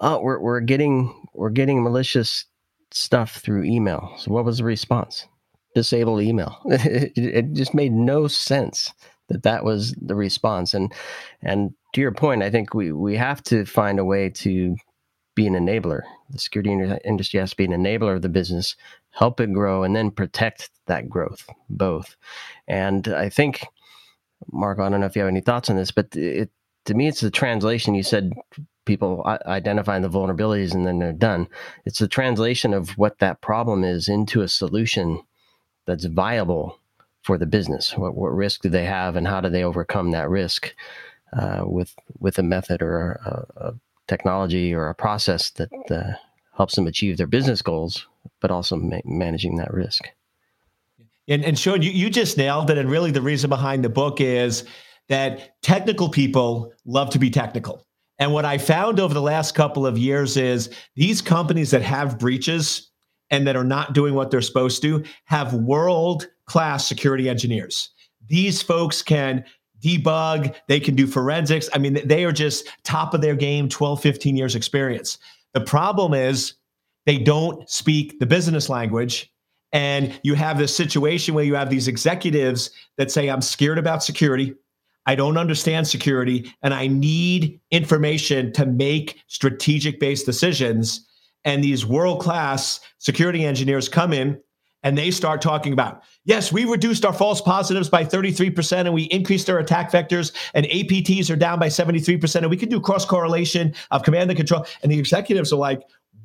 oh, 0.00 0.20
we're 0.20 0.40
we're 0.40 0.60
getting 0.60 1.28
we're 1.34 1.50
getting 1.50 1.82
malicious 1.82 2.46
stuff 2.90 3.36
through 3.36 3.64
email. 3.64 4.14
So 4.16 4.32
what 4.32 4.46
was 4.46 4.58
the 4.58 4.64
response? 4.64 5.26
Disable 5.74 6.22
email. 6.22 6.58
it, 6.64 7.12
it 7.18 7.52
just 7.52 7.74
made 7.74 7.92
no 7.92 8.28
sense 8.28 8.94
that 9.28 9.42
that 9.42 9.62
was 9.62 9.92
the 10.00 10.14
response. 10.14 10.72
And 10.72 10.90
and 11.42 11.74
to 11.94 12.00
your 12.00 12.12
point, 12.12 12.42
I 12.42 12.50
think 12.50 12.74
we 12.74 12.92
we 12.92 13.16
have 13.16 13.42
to 13.44 13.64
find 13.64 13.98
a 13.98 14.04
way 14.04 14.28
to 14.30 14.76
be 15.34 15.46
an 15.46 15.54
enabler. 15.54 16.02
The 16.30 16.38
security 16.38 16.70
industry 17.04 17.40
has 17.40 17.50
to 17.50 17.56
be 17.56 17.64
an 17.64 17.72
enabler 17.72 18.16
of 18.16 18.22
the 18.22 18.28
business, 18.28 18.76
help 19.10 19.40
it 19.40 19.52
grow, 19.52 19.82
and 19.82 19.96
then 19.96 20.10
protect 20.10 20.70
that 20.86 21.08
growth 21.08 21.48
both. 21.70 22.16
And 22.68 23.08
I 23.08 23.28
think, 23.28 23.66
Mark, 24.52 24.78
I 24.78 24.88
don't 24.88 25.00
know 25.00 25.06
if 25.06 25.16
you 25.16 25.22
have 25.22 25.28
any 25.28 25.40
thoughts 25.40 25.70
on 25.70 25.76
this, 25.76 25.90
but 25.90 26.14
it 26.14 26.50
to 26.84 26.94
me, 26.94 27.08
it's 27.08 27.20
the 27.20 27.30
translation. 27.30 27.94
You 27.94 28.02
said 28.02 28.32
people 28.84 29.24
identifying 29.46 30.02
the 30.02 30.10
vulnerabilities 30.10 30.74
and 30.74 30.86
then 30.86 30.98
they're 30.98 31.12
done. 31.12 31.48
It's 31.86 31.98
the 31.98 32.08
translation 32.08 32.74
of 32.74 32.90
what 32.98 33.18
that 33.20 33.40
problem 33.40 33.84
is 33.84 34.08
into 34.08 34.42
a 34.42 34.48
solution 34.48 35.22
that's 35.86 36.04
viable 36.04 36.78
for 37.22 37.38
the 37.38 37.46
business. 37.46 37.96
What, 37.96 38.14
what 38.14 38.34
risk 38.34 38.60
do 38.62 38.68
they 38.68 38.84
have, 38.84 39.16
and 39.16 39.26
how 39.26 39.40
do 39.40 39.48
they 39.48 39.64
overcome 39.64 40.10
that 40.10 40.28
risk 40.28 40.74
uh, 41.38 41.62
with 41.64 41.94
with 42.18 42.38
a 42.38 42.42
method 42.42 42.82
or 42.82 43.12
a, 43.24 43.66
a, 43.68 43.74
technology 44.06 44.74
or 44.74 44.90
a 44.90 44.94
process 44.94 45.48
that 45.52 45.70
uh, 45.90 46.12
helps 46.56 46.74
them 46.74 46.86
achieve 46.86 47.16
their 47.16 47.26
business 47.26 47.62
goals, 47.62 48.06
but 48.40 48.50
also 48.50 48.76
ma- 48.76 49.00
managing 49.06 49.56
that 49.56 49.72
risk. 49.72 50.04
And, 51.26 51.42
and 51.42 51.58
Sean, 51.58 51.80
you, 51.80 51.90
you 51.90 52.10
just 52.10 52.36
nailed 52.36 52.70
it. 52.70 52.76
And 52.76 52.90
really, 52.90 53.10
the 53.10 53.22
reason 53.22 53.48
behind 53.48 53.82
the 53.82 53.88
book 53.88 54.20
is 54.20 54.64
that 55.08 55.60
technical 55.62 56.08
people 56.08 56.72
love 56.84 57.10
to 57.10 57.18
be 57.18 57.30
technical. 57.30 57.84
And 58.18 58.32
what 58.32 58.44
I 58.44 58.58
found 58.58 59.00
over 59.00 59.12
the 59.12 59.22
last 59.22 59.54
couple 59.54 59.86
of 59.86 59.98
years 59.98 60.36
is 60.36 60.70
these 60.94 61.20
companies 61.20 61.70
that 61.72 61.82
have 61.82 62.18
breaches 62.18 62.90
and 63.30 63.46
that 63.46 63.56
are 63.56 63.64
not 63.64 63.94
doing 63.94 64.14
what 64.14 64.30
they're 64.30 64.40
supposed 64.40 64.82
to 64.82 65.02
have 65.24 65.54
world 65.54 66.28
class 66.46 66.86
security 66.86 67.28
engineers. 67.28 67.90
These 68.28 68.62
folks 68.62 69.02
can 69.02 69.44
debug, 69.84 70.54
they 70.68 70.80
can 70.80 70.94
do 70.94 71.06
forensics. 71.06 71.68
I 71.74 71.78
mean, 71.78 72.00
they 72.04 72.24
are 72.24 72.32
just 72.32 72.68
top 72.84 73.14
of 73.14 73.20
their 73.20 73.36
game, 73.36 73.68
12, 73.68 74.00
15 74.00 74.36
years 74.36 74.54
experience. 74.54 75.18
The 75.52 75.60
problem 75.60 76.14
is 76.14 76.54
they 77.06 77.18
don't 77.18 77.68
speak 77.68 78.18
the 78.18 78.26
business 78.26 78.68
language. 78.68 79.30
And 79.72 80.18
you 80.22 80.34
have 80.34 80.58
this 80.58 80.74
situation 80.74 81.34
where 81.34 81.44
you 81.44 81.56
have 81.56 81.68
these 81.68 81.88
executives 81.88 82.70
that 82.96 83.10
say, 83.10 83.28
I'm 83.28 83.42
scared 83.42 83.78
about 83.78 84.04
security. 84.04 84.54
I 85.06 85.14
don't 85.14 85.36
understand 85.36 85.86
security 85.86 86.52
and 86.62 86.72
I 86.72 86.86
need 86.86 87.60
information 87.70 88.52
to 88.54 88.64
make 88.64 89.20
strategic 89.26 90.00
based 90.00 90.26
decisions. 90.26 91.06
And 91.44 91.62
these 91.62 91.84
world 91.84 92.20
class 92.20 92.80
security 92.98 93.44
engineers 93.44 93.88
come 93.88 94.12
in 94.12 94.40
and 94.84 94.96
they 94.96 95.10
start 95.10 95.42
talking 95.42 95.72
about, 95.72 96.02
yes, 96.24 96.52
we 96.52 96.66
reduced 96.66 97.04
our 97.04 97.12
false 97.12 97.40
positives 97.40 97.88
by 97.88 98.04
33% 98.04 98.80
and 98.80 98.92
we 98.94 99.04
increased 99.04 99.50
our 99.50 99.58
attack 99.58 99.90
vectors 99.90 100.32
and 100.52 100.66
APTs 100.66 101.30
are 101.30 101.36
down 101.36 101.58
by 101.58 101.68
73% 101.68 102.36
and 102.36 102.50
we 102.50 102.56
can 102.56 102.68
do 102.68 102.78
cross 102.80 103.04
correlation 103.04 103.74
of 103.90 104.02
command 104.02 104.30
and 104.30 104.36
control. 104.36 104.66
And 104.82 104.92
the 104.92 104.98
executives 104.98 105.52
are 105.52 105.56
like, 105.56 105.82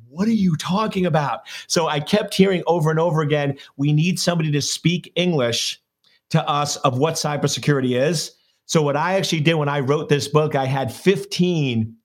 what 0.08 0.28
are 0.28 0.32
you 0.32 0.56
talking 0.56 1.06
about? 1.06 1.40
So 1.68 1.88
I 1.88 2.00
kept 2.00 2.34
hearing 2.34 2.62
over 2.66 2.90
and 2.90 3.00
over 3.00 3.22
again, 3.22 3.56
we 3.76 3.92
need 3.92 4.20
somebody 4.20 4.52
to 4.52 4.60
speak 4.60 5.10
English 5.16 5.80
to 6.28 6.46
us 6.46 6.76
of 6.76 6.98
what 6.98 7.14
cybersecurity 7.14 7.98
is. 8.00 8.32
So 8.66 8.82
what 8.82 8.96
I 8.96 9.14
actually 9.14 9.40
did 9.40 9.54
when 9.54 9.68
I 9.68 9.80
wrote 9.80 10.08
this 10.08 10.28
book, 10.28 10.54
I 10.54 10.66
had 10.66 10.92
15 10.92 11.96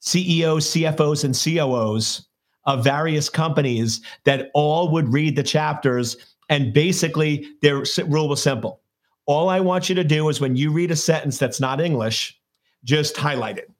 CEOs, 0.00 0.66
CFOs, 0.66 1.24
and 1.24 1.34
COOs 1.34 2.26
of 2.64 2.84
various 2.84 3.28
companies 3.28 4.00
that 4.24 4.50
all 4.54 4.90
would 4.92 5.12
read 5.12 5.36
the 5.36 5.42
chapters. 5.42 6.16
And 6.48 6.72
basically, 6.72 7.46
their 7.62 7.84
rule 8.06 8.28
was 8.28 8.42
simple. 8.42 8.80
All 9.26 9.48
I 9.48 9.60
want 9.60 9.88
you 9.88 9.94
to 9.94 10.04
do 10.04 10.28
is 10.28 10.40
when 10.40 10.56
you 10.56 10.72
read 10.72 10.90
a 10.90 10.96
sentence 10.96 11.38
that's 11.38 11.60
not 11.60 11.80
English, 11.80 12.38
just 12.84 13.16
highlight 13.16 13.58
it. 13.58 13.70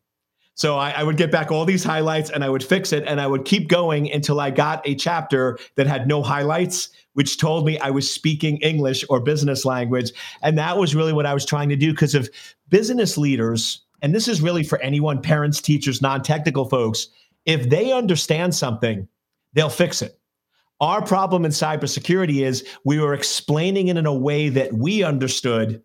So 0.54 0.76
I, 0.76 0.90
I, 0.90 1.02
would 1.02 1.16
get 1.16 1.32
back 1.32 1.50
all 1.50 1.64
these 1.64 1.82
highlights 1.82 2.28
and 2.28 2.44
I 2.44 2.50
would 2.50 2.62
fix 2.62 2.92
it 2.92 3.04
and 3.06 3.18
I 3.18 3.26
would 3.26 3.46
keep 3.46 3.68
going 3.68 4.12
until 4.12 4.40
I 4.40 4.50
got 4.50 4.86
a 4.86 4.94
chapter 4.94 5.58
that 5.76 5.86
had 5.86 6.06
no 6.06 6.22
highlights, 6.22 6.90
which 7.14 7.38
told 7.38 7.64
me 7.64 7.78
I 7.78 7.88
was 7.88 8.12
speaking 8.12 8.58
English 8.58 9.02
or 9.08 9.20
business 9.20 9.64
language. 9.64 10.12
And 10.42 10.58
that 10.58 10.76
was 10.76 10.94
really 10.94 11.14
what 11.14 11.24
I 11.24 11.32
was 11.32 11.46
trying 11.46 11.70
to 11.70 11.76
do 11.76 11.92
because 11.92 12.14
of 12.14 12.28
business 12.68 13.16
leaders, 13.16 13.80
and 14.02 14.14
this 14.14 14.28
is 14.28 14.40
really 14.40 14.62
for 14.62 14.80
anyone, 14.80 15.20
parents, 15.20 15.60
teachers, 15.60 16.00
non 16.00 16.22
technical 16.22 16.64
folks, 16.64 17.08
if 17.44 17.68
they 17.68 17.92
understand 17.92 18.54
something, 18.54 19.08
they'll 19.52 19.68
fix 19.68 20.02
it. 20.02 20.18
Our 20.80 21.04
problem 21.04 21.44
in 21.44 21.50
cybersecurity 21.50 22.44
is 22.44 22.66
we 22.84 22.98
were 22.98 23.14
explaining 23.14 23.88
it 23.88 23.96
in 23.96 24.06
a 24.06 24.14
way 24.14 24.48
that 24.48 24.72
we 24.72 25.02
understood 25.02 25.82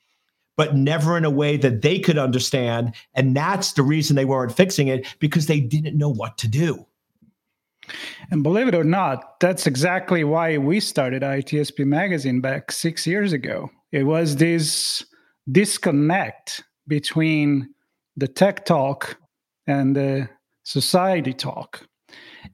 but 0.57 0.75
never 0.75 1.17
in 1.17 1.25
a 1.25 1.29
way 1.29 1.57
that 1.57 1.81
they 1.81 1.99
could 1.99 2.17
understand. 2.17 2.93
And 3.13 3.35
that's 3.35 3.73
the 3.73 3.83
reason 3.83 4.15
they 4.15 4.25
weren't 4.25 4.55
fixing 4.55 4.87
it 4.87 5.05
because 5.19 5.47
they 5.47 5.59
didn't 5.59 5.97
know 5.97 6.09
what 6.09 6.37
to 6.39 6.47
do. 6.47 6.85
And 8.31 8.41
believe 8.41 8.67
it 8.67 8.75
or 8.75 8.83
not, 8.83 9.39
that's 9.39 9.67
exactly 9.67 10.23
why 10.23 10.57
we 10.57 10.79
started 10.79 11.21
ITSP 11.21 11.85
Magazine 11.85 12.41
back 12.41 12.71
six 12.71 13.05
years 13.05 13.31
ago. 13.31 13.69
It 13.91 14.03
was 14.03 14.37
this 14.37 15.05
disconnect 15.51 16.63
between 16.87 17.69
the 18.17 18.27
tech 18.27 18.65
talk 18.65 19.17
and 19.67 19.95
the 19.95 20.29
society 20.65 21.33
talk. 21.33 21.87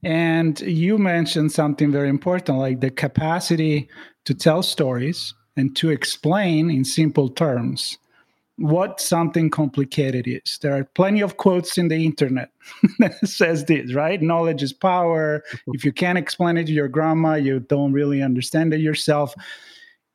And 0.04 0.60
you 0.60 0.98
mentioned 0.98 1.50
something 1.50 1.90
very 1.90 2.08
important 2.08 2.58
like 2.58 2.80
the 2.80 2.90
capacity 2.90 3.88
to 4.24 4.34
tell 4.34 4.62
stories 4.62 5.34
and 5.56 5.74
to 5.76 5.90
explain 5.90 6.70
in 6.70 6.84
simple 6.84 7.28
terms 7.28 7.98
what 8.56 9.00
something 9.00 9.50
complicated 9.50 10.26
is. 10.28 10.58
There 10.60 10.76
are 10.76 10.84
plenty 10.84 11.20
of 11.20 11.36
quotes 11.36 11.78
in 11.78 11.88
the 11.88 12.04
internet 12.04 12.50
that 12.98 13.26
says 13.26 13.64
this, 13.64 13.94
right? 13.94 14.20
Knowledge 14.20 14.62
is 14.62 14.72
power. 14.72 15.42
if 15.68 15.84
you 15.84 15.92
can't 15.92 16.18
explain 16.18 16.56
it 16.58 16.66
to 16.66 16.72
your 16.72 16.88
grandma, 16.88 17.34
you 17.34 17.60
don't 17.60 17.92
really 17.92 18.22
understand 18.22 18.74
it 18.74 18.80
yourself. 18.80 19.34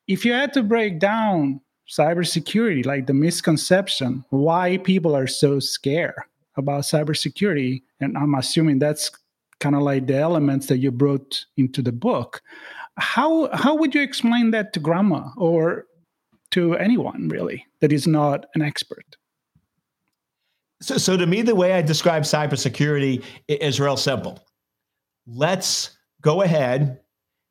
If 0.07 0.23
you 0.23 0.33
had 0.33 0.53
to 0.53 0.63
break 0.63 0.99
down 0.99 1.61
cybersecurity, 1.89 2.85
like 2.85 3.07
the 3.07 3.13
misconception, 3.13 4.23
why 4.29 4.77
people 4.77 5.15
are 5.15 5.27
so 5.27 5.59
scared 5.59 6.15
about 6.57 6.81
cybersecurity, 6.81 7.83
and 7.99 8.17
I'm 8.17 8.35
assuming 8.35 8.79
that's 8.79 9.11
kind 9.59 9.75
of 9.75 9.81
like 9.81 10.07
the 10.07 10.17
elements 10.17 10.67
that 10.67 10.77
you 10.77 10.91
brought 10.91 11.45
into 11.57 11.81
the 11.81 11.91
book 11.91 12.41
how 12.97 13.55
how 13.55 13.75
would 13.75 13.93
you 13.93 14.01
explain 14.01 14.51
that 14.51 14.73
to 14.73 14.79
grandma 14.79 15.29
or 15.37 15.85
to 16.51 16.75
anyone 16.75 17.29
really 17.29 17.65
that 17.81 17.91
is 17.91 18.07
not 18.07 18.45
an 18.55 18.61
expert? 18.61 19.17
So, 20.81 20.97
so 20.97 21.17
to 21.17 21.25
me, 21.25 21.41
the 21.41 21.55
way 21.55 21.73
I 21.73 21.81
describe 21.81 22.23
cybersecurity 22.23 23.23
is 23.47 23.79
real 23.79 23.97
simple. 23.97 24.39
Let's 25.25 25.97
go 26.21 26.41
ahead 26.41 26.99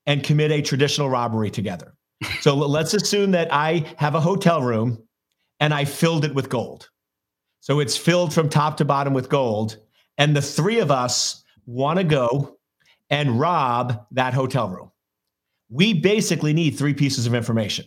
and 0.07 0.23
commit 0.23 0.53
a 0.53 0.63
traditional 0.63 1.11
robbery 1.11 1.51
together. 1.51 1.95
So 2.41 2.55
let's 2.55 2.95
assume 2.95 3.33
that 3.33 3.53
I 3.53 3.85
have 3.97 4.15
a 4.15 4.21
hotel 4.21 4.63
room 4.63 5.03
and 5.59 5.75
I 5.75 5.85
filled 5.85 6.25
it 6.25 6.35
with 6.35 6.49
gold. 6.49 6.89
So 7.67 7.81
it's 7.81 7.97
filled 7.97 8.33
from 8.33 8.49
top 8.49 8.77
to 8.77 8.85
bottom 8.85 9.13
with 9.13 9.29
gold. 9.29 9.79
And 10.19 10.37
the 10.37 10.43
three 10.43 10.79
of 10.79 10.93
us 10.93 11.43
want 11.67 11.99
to 11.99 12.05
go 12.05 12.59
and 13.11 13.41
rob 13.41 14.07
that 14.13 14.35
hotel 14.35 14.69
room 14.69 14.93
we 15.69 15.95
basically 15.95 16.53
need 16.53 16.71
three 16.71 16.95
pieces 16.95 17.27
of 17.27 17.35
information. 17.35 17.87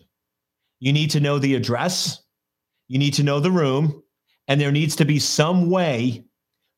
You 0.79 0.93
need 0.93 1.11
to 1.11 1.19
know 1.19 1.39
the 1.39 1.55
address, 1.55 2.21
you 2.87 2.97
need 2.97 3.13
to 3.15 3.23
know 3.23 3.39
the 3.39 3.51
room, 3.51 4.03
and 4.47 4.59
there 4.59 4.71
needs 4.71 4.95
to 4.97 5.05
be 5.05 5.19
some 5.19 5.69
way 5.69 6.25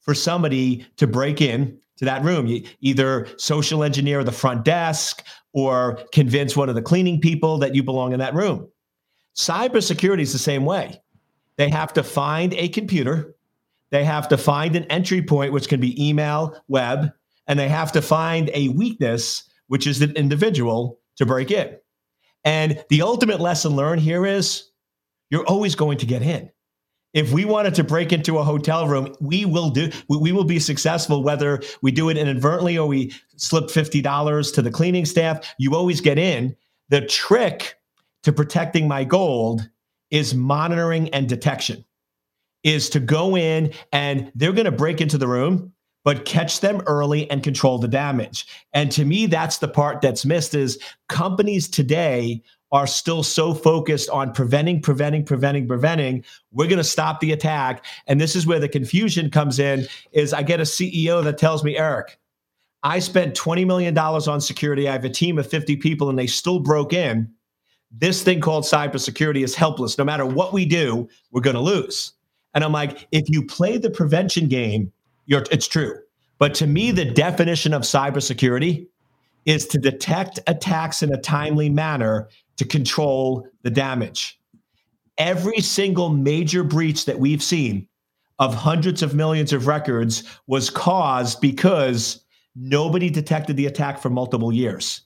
for 0.01 0.13
somebody 0.13 0.85
to 0.97 1.07
break 1.07 1.41
in 1.41 1.79
to 1.97 2.05
that 2.05 2.23
room. 2.23 2.47
You 2.47 2.63
either 2.81 3.27
social 3.37 3.83
engineer 3.83 4.23
the 4.23 4.31
front 4.31 4.65
desk 4.65 5.23
or 5.53 5.99
convince 6.11 6.55
one 6.55 6.69
of 6.69 6.75
the 6.75 6.81
cleaning 6.81 7.21
people 7.21 7.57
that 7.59 7.75
you 7.75 7.83
belong 7.83 8.13
in 8.13 8.19
that 8.19 8.33
room. 8.33 8.69
Cybersecurity 9.35 10.21
is 10.21 10.33
the 10.33 10.39
same 10.39 10.65
way. 10.65 11.01
They 11.61 11.69
have 11.69 11.93
to 11.93 12.01
find 12.01 12.55
a 12.55 12.69
computer, 12.69 13.35
they 13.91 14.03
have 14.03 14.27
to 14.29 14.37
find 14.39 14.75
an 14.75 14.85
entry 14.85 15.21
point, 15.21 15.53
which 15.53 15.69
can 15.69 15.79
be 15.79 16.09
email, 16.09 16.59
web, 16.67 17.13
and 17.45 17.59
they 17.59 17.69
have 17.69 17.91
to 17.91 18.01
find 18.01 18.49
a 18.55 18.69
weakness 18.69 19.43
which 19.67 19.85
is 19.85 20.01
an 20.01 20.13
individual, 20.13 20.99
to 21.17 21.25
break 21.27 21.51
in. 21.51 21.77
And 22.43 22.83
the 22.89 23.03
ultimate 23.03 23.39
lesson 23.39 23.75
learned 23.75 24.01
here 24.01 24.25
is 24.25 24.71
you're 25.29 25.45
always 25.45 25.75
going 25.75 25.99
to 25.99 26.07
get 26.07 26.23
in. 26.23 26.49
If 27.13 27.31
we 27.31 27.45
wanted 27.45 27.75
to 27.75 27.83
break 27.83 28.11
into 28.11 28.39
a 28.39 28.43
hotel 28.43 28.87
room, 28.87 29.15
we 29.21 29.45
will 29.45 29.69
do 29.69 29.91
we 30.09 30.31
will 30.31 30.45
be 30.45 30.57
successful 30.57 31.21
whether 31.21 31.61
we 31.83 31.91
do 31.91 32.09
it 32.09 32.17
inadvertently 32.17 32.79
or 32.79 32.87
we 32.87 33.13
slip 33.35 33.65
$50 33.65 34.55
to 34.55 34.63
the 34.63 34.71
cleaning 34.71 35.05
staff. 35.05 35.53
You 35.59 35.75
always 35.75 36.01
get 36.01 36.17
in. 36.17 36.55
The 36.89 37.01
trick 37.01 37.75
to 38.23 38.33
protecting 38.33 38.87
my 38.87 39.03
gold 39.03 39.69
is 40.11 40.35
monitoring 40.35 41.09
and 41.09 41.27
detection. 41.27 41.83
Is 42.63 42.89
to 42.91 42.99
go 42.99 43.35
in 43.35 43.73
and 43.91 44.31
they're 44.35 44.53
going 44.53 44.65
to 44.65 44.71
break 44.71 45.01
into 45.01 45.17
the 45.17 45.27
room 45.27 45.73
but 46.03 46.25
catch 46.25 46.61
them 46.61 46.81
early 46.87 47.29
and 47.29 47.43
control 47.43 47.77
the 47.77 47.87
damage. 47.87 48.47
And 48.73 48.91
to 48.91 49.05
me, 49.05 49.27
that's 49.27 49.59
the 49.59 49.67
part 49.67 50.01
that's 50.01 50.25
missed 50.25 50.55
is 50.55 50.79
companies 51.09 51.69
today 51.69 52.41
are 52.71 52.87
still 52.87 53.21
so 53.21 53.53
focused 53.53 54.09
on 54.09 54.31
preventing, 54.31 54.81
preventing, 54.81 55.25
preventing, 55.25 55.67
preventing. 55.67 56.23
We're 56.51 56.67
going 56.67 56.77
to 56.77 56.83
stop 56.83 57.19
the 57.19 57.33
attack. 57.33 57.85
And 58.07 58.19
this 58.19 58.35
is 58.35 58.47
where 58.47 58.59
the 58.59 58.69
confusion 58.69 59.29
comes 59.29 59.59
in 59.59 59.87
is 60.13 60.33
I 60.33 60.43
get 60.43 60.61
a 60.61 60.63
CEO 60.63 61.23
that 61.23 61.37
tells 61.37 61.63
me, 61.63 61.77
Eric, 61.77 62.17
I 62.83 62.99
spent 62.99 63.35
$20 63.35 63.67
million 63.67 63.95
on 63.97 64.41
security. 64.41 64.87
I 64.87 64.93
have 64.93 65.05
a 65.05 65.09
team 65.09 65.37
of 65.37 65.47
50 65.47 65.75
people 65.77 66.09
and 66.09 66.17
they 66.17 66.27
still 66.27 66.59
broke 66.59 66.93
in. 66.93 67.31
This 67.91 68.23
thing 68.23 68.39
called 68.39 68.63
cybersecurity 68.63 69.43
is 69.43 69.55
helpless. 69.55 69.97
No 69.97 70.03
matter 70.03 70.25
what 70.25 70.53
we 70.53 70.65
do, 70.65 71.09
we're 71.31 71.41
going 71.41 71.55
to 71.55 71.61
lose. 71.61 72.13
And 72.53 72.63
I'm 72.63 72.71
like, 72.71 73.07
if 73.11 73.29
you 73.29 73.45
play 73.45 73.77
the 73.77 73.89
prevention 73.89 74.47
game, 74.47 74.91
it's 75.27 75.67
true. 75.67 75.97
But 76.39 76.53
to 76.55 76.67
me, 76.67 76.91
the 76.91 77.05
definition 77.05 77.73
of 77.73 77.83
cybersecurity 77.83 78.87
is 79.45 79.67
to 79.67 79.77
detect 79.77 80.39
attacks 80.47 81.03
in 81.03 81.13
a 81.13 81.21
timely 81.21 81.69
manner 81.69 82.29
to 82.57 82.65
control 82.65 83.47
the 83.63 83.69
damage. 83.69 84.39
Every 85.17 85.59
single 85.61 86.09
major 86.09 86.63
breach 86.63 87.05
that 87.05 87.19
we've 87.19 87.43
seen 87.43 87.87
of 88.39 88.55
hundreds 88.55 89.03
of 89.03 89.13
millions 89.13 89.53
of 89.53 89.67
records 89.67 90.23
was 90.47 90.69
caused 90.69 91.41
because 91.41 92.23
nobody 92.55 93.09
detected 93.09 93.55
the 93.55 93.67
attack 93.67 93.99
for 93.99 94.09
multiple 94.09 94.51
years. 94.51 95.01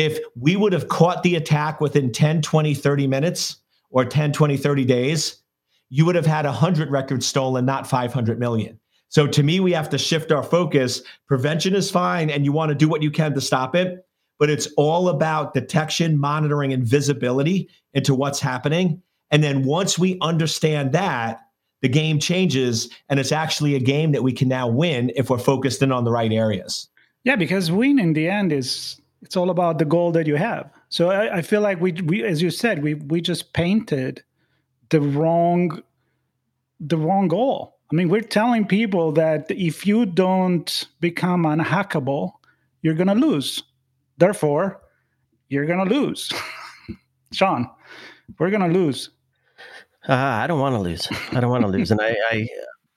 If 0.00 0.18
we 0.34 0.56
would 0.56 0.72
have 0.72 0.88
caught 0.88 1.22
the 1.22 1.36
attack 1.36 1.78
within 1.78 2.10
10, 2.10 2.40
20, 2.40 2.72
30 2.72 3.06
minutes 3.06 3.56
or 3.90 4.02
10, 4.02 4.32
20, 4.32 4.56
30 4.56 4.84
days, 4.86 5.42
you 5.90 6.06
would 6.06 6.14
have 6.14 6.24
had 6.24 6.46
100 6.46 6.90
records 6.90 7.26
stolen, 7.26 7.66
not 7.66 7.86
500 7.86 8.38
million. 8.38 8.80
So 9.10 9.26
to 9.26 9.42
me, 9.42 9.60
we 9.60 9.72
have 9.72 9.90
to 9.90 9.98
shift 9.98 10.32
our 10.32 10.42
focus. 10.42 11.02
Prevention 11.26 11.74
is 11.74 11.90
fine, 11.90 12.30
and 12.30 12.46
you 12.46 12.52
want 12.52 12.70
to 12.70 12.74
do 12.74 12.88
what 12.88 13.02
you 13.02 13.10
can 13.10 13.34
to 13.34 13.42
stop 13.42 13.76
it, 13.76 14.06
but 14.38 14.48
it's 14.48 14.68
all 14.78 15.10
about 15.10 15.52
detection, 15.52 16.16
monitoring, 16.16 16.72
and 16.72 16.82
visibility 16.82 17.68
into 17.92 18.14
what's 18.14 18.40
happening. 18.40 19.02
And 19.30 19.44
then 19.44 19.64
once 19.64 19.98
we 19.98 20.16
understand 20.22 20.92
that, 20.92 21.40
the 21.82 21.90
game 21.90 22.18
changes, 22.18 22.88
and 23.10 23.20
it's 23.20 23.32
actually 23.32 23.74
a 23.74 23.80
game 23.80 24.12
that 24.12 24.22
we 24.22 24.32
can 24.32 24.48
now 24.48 24.66
win 24.66 25.12
if 25.14 25.28
we're 25.28 25.36
focused 25.36 25.82
in 25.82 25.92
on 25.92 26.04
the 26.04 26.10
right 26.10 26.32
areas. 26.32 26.88
Yeah, 27.24 27.36
because 27.36 27.70
win 27.70 27.98
in 27.98 28.14
the 28.14 28.30
end 28.30 28.50
is 28.50 28.99
it's 29.22 29.36
all 29.36 29.50
about 29.50 29.78
the 29.78 29.84
goal 29.84 30.12
that 30.12 30.26
you 30.26 30.36
have. 30.36 30.70
So 30.88 31.10
I, 31.10 31.38
I 31.38 31.42
feel 31.42 31.60
like 31.60 31.80
we, 31.80 31.92
we, 31.92 32.24
as 32.24 32.40
you 32.42 32.50
said, 32.50 32.82
we 32.82 32.94
we 32.94 33.20
just 33.20 33.52
painted 33.52 34.22
the 34.88 35.00
wrong 35.00 35.82
the 36.80 36.96
wrong 36.96 37.28
goal 37.28 37.80
I 37.90 37.96
mean, 37.96 38.08
we're 38.08 38.20
telling 38.20 38.66
people 38.66 39.10
that 39.12 39.50
if 39.50 39.84
you 39.84 40.06
don't 40.06 40.86
become 41.00 41.42
unhackable, 41.42 42.32
you're 42.82 42.94
to 43.08 43.14
lose. 43.14 43.64
Therefore, 44.16 44.80
you're 45.48 45.66
to 45.88 45.92
lose. 45.92 46.32
Sean, 47.32 47.68
we're 48.38 48.50
to 48.72 48.78
lose. 48.78 49.10
Uh, 50.08 50.14
I 50.14 50.46
don't 50.46 50.60
want 50.60 50.76
to 50.76 50.78
lose. 50.78 51.08
I 51.32 51.40
don't 51.40 51.50
want 51.50 51.62
to 51.62 51.68
lose. 51.68 51.90
And 51.90 52.00
I, 52.00 52.16
I, 52.30 52.48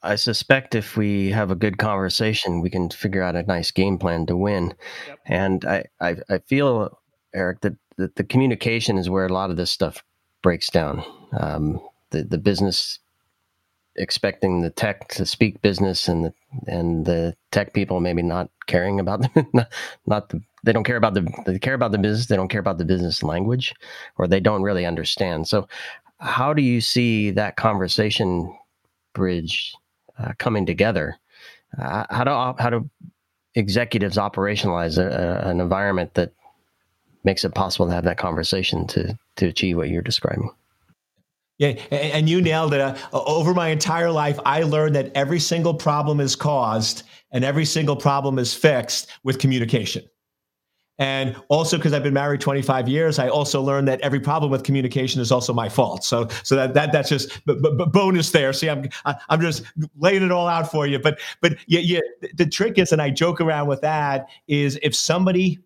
I 0.03 0.15
suspect 0.15 0.75
if 0.75 0.97
we 0.97 1.31
have 1.31 1.51
a 1.51 1.55
good 1.55 1.77
conversation, 1.77 2.61
we 2.61 2.69
can 2.69 2.89
figure 2.89 3.23
out 3.23 3.35
a 3.35 3.43
nice 3.43 3.71
game 3.71 3.97
plan 3.97 4.25
to 4.27 4.37
win. 4.37 4.73
Yep. 5.07 5.19
And 5.25 5.65
I, 5.65 5.85
I, 6.01 6.15
I 6.29 6.37
feel, 6.39 6.99
Eric, 7.33 7.61
that, 7.61 7.75
that 7.97 8.15
the 8.15 8.23
communication 8.23 8.97
is 8.97 9.09
where 9.09 9.25
a 9.25 9.33
lot 9.33 9.49
of 9.49 9.57
this 9.57 9.71
stuff 9.71 10.03
breaks 10.41 10.69
down. 10.69 11.03
Um, 11.39 11.79
the 12.11 12.23
the 12.23 12.37
business 12.37 12.99
expecting 13.95 14.61
the 14.61 14.71
tech 14.71 15.07
to 15.09 15.25
speak 15.25 15.61
business 15.61 16.07
and 16.07 16.25
the 16.25 16.33
and 16.67 17.05
the 17.05 17.35
tech 17.51 17.73
people 17.73 17.99
maybe 17.99 18.23
not 18.23 18.49
caring 18.67 18.99
about 18.99 19.21
them 19.21 19.47
not, 19.53 19.71
not 20.07 20.29
the 20.29 20.41
they 20.63 20.73
don't 20.73 20.83
care 20.85 20.97
about 20.97 21.13
the 21.13 21.27
they 21.45 21.59
care 21.59 21.75
about 21.75 21.91
the 21.91 21.97
business 21.99 22.27
they 22.27 22.35
don't 22.35 22.49
care 22.49 22.59
about 22.59 22.79
the 22.79 22.85
business 22.85 23.21
language 23.21 23.73
or 24.17 24.27
they 24.27 24.39
don't 24.39 24.63
really 24.63 24.85
understand 24.85 25.47
so 25.47 25.67
how 26.19 26.53
do 26.53 26.63
you 26.63 26.81
see 26.81 27.29
that 27.31 27.55
conversation 27.55 28.51
bridge 29.13 29.75
uh, 30.19 30.33
coming 30.37 30.65
together 30.65 31.17
uh, 31.79 32.05
how 32.09 32.23
do 32.23 32.61
how 32.61 32.69
do 32.69 32.89
executives 33.55 34.17
operationalize 34.17 34.97
a, 34.97 35.07
a, 35.07 35.49
an 35.49 35.59
environment 35.59 36.13
that 36.13 36.31
makes 37.23 37.43
it 37.45 37.53
possible 37.53 37.87
to 37.87 37.93
have 37.93 38.03
that 38.03 38.17
conversation 38.17 38.87
to 38.87 39.17
to 39.35 39.47
achieve 39.47 39.77
what 39.77 39.89
you're 39.89 40.01
describing 40.01 40.49
yeah, 41.59 41.69
and 41.91 42.27
you 42.27 42.41
nailed 42.41 42.73
it. 42.73 42.81
Uh, 42.81 42.95
over 43.13 43.53
my 43.53 43.67
entire 43.67 44.09
life, 44.09 44.39
I 44.43 44.63
learned 44.63 44.95
that 44.95 45.11
every 45.15 45.39
single 45.39 45.73
problem 45.73 46.19
is 46.19 46.35
caused 46.35 47.03
and 47.31 47.43
every 47.43 47.65
single 47.65 47.95
problem 47.95 48.39
is 48.39 48.53
fixed 48.53 49.09
with 49.23 49.37
communication. 49.39 50.03
And 51.03 51.35
also, 51.49 51.75
because 51.75 51.91
I've 51.91 52.01
been 52.01 52.13
married 52.13 52.39
25 52.39 52.87
years, 52.87 53.19
I 53.19 53.27
also 53.27 53.61
learned 53.61 53.89
that 53.89 53.99
every 53.99 54.21
problem 54.21 54.49
with 54.49 54.63
communication 54.63 55.19
is 55.19 55.33
also 55.33 55.53
my 55.53 55.67
fault. 55.67 56.05
So, 56.05 56.29
so 56.43 56.55
that, 56.55 56.73
that 56.75 56.93
that's 56.93 57.09
just 57.09 57.45
b- 57.45 57.55
b- 57.55 57.85
bonus 57.87 58.29
there. 58.29 58.53
See, 58.53 58.69
I'm 58.69 58.87
I'm 59.03 59.41
just 59.41 59.63
laying 59.97 60.23
it 60.23 60.31
all 60.31 60.47
out 60.47 60.71
for 60.71 60.87
you. 60.87 60.99
But 60.99 61.19
but 61.41 61.57
yeah, 61.67 61.81
yeah. 61.81 61.99
The 62.35 62.45
trick 62.45 62.77
is, 62.77 62.93
and 62.93 63.01
I 63.01 63.09
joke 63.09 63.41
around 63.41 63.67
with 63.67 63.81
that, 63.81 64.29
is 64.47 64.79
if 64.81 64.95
somebody 64.95 65.59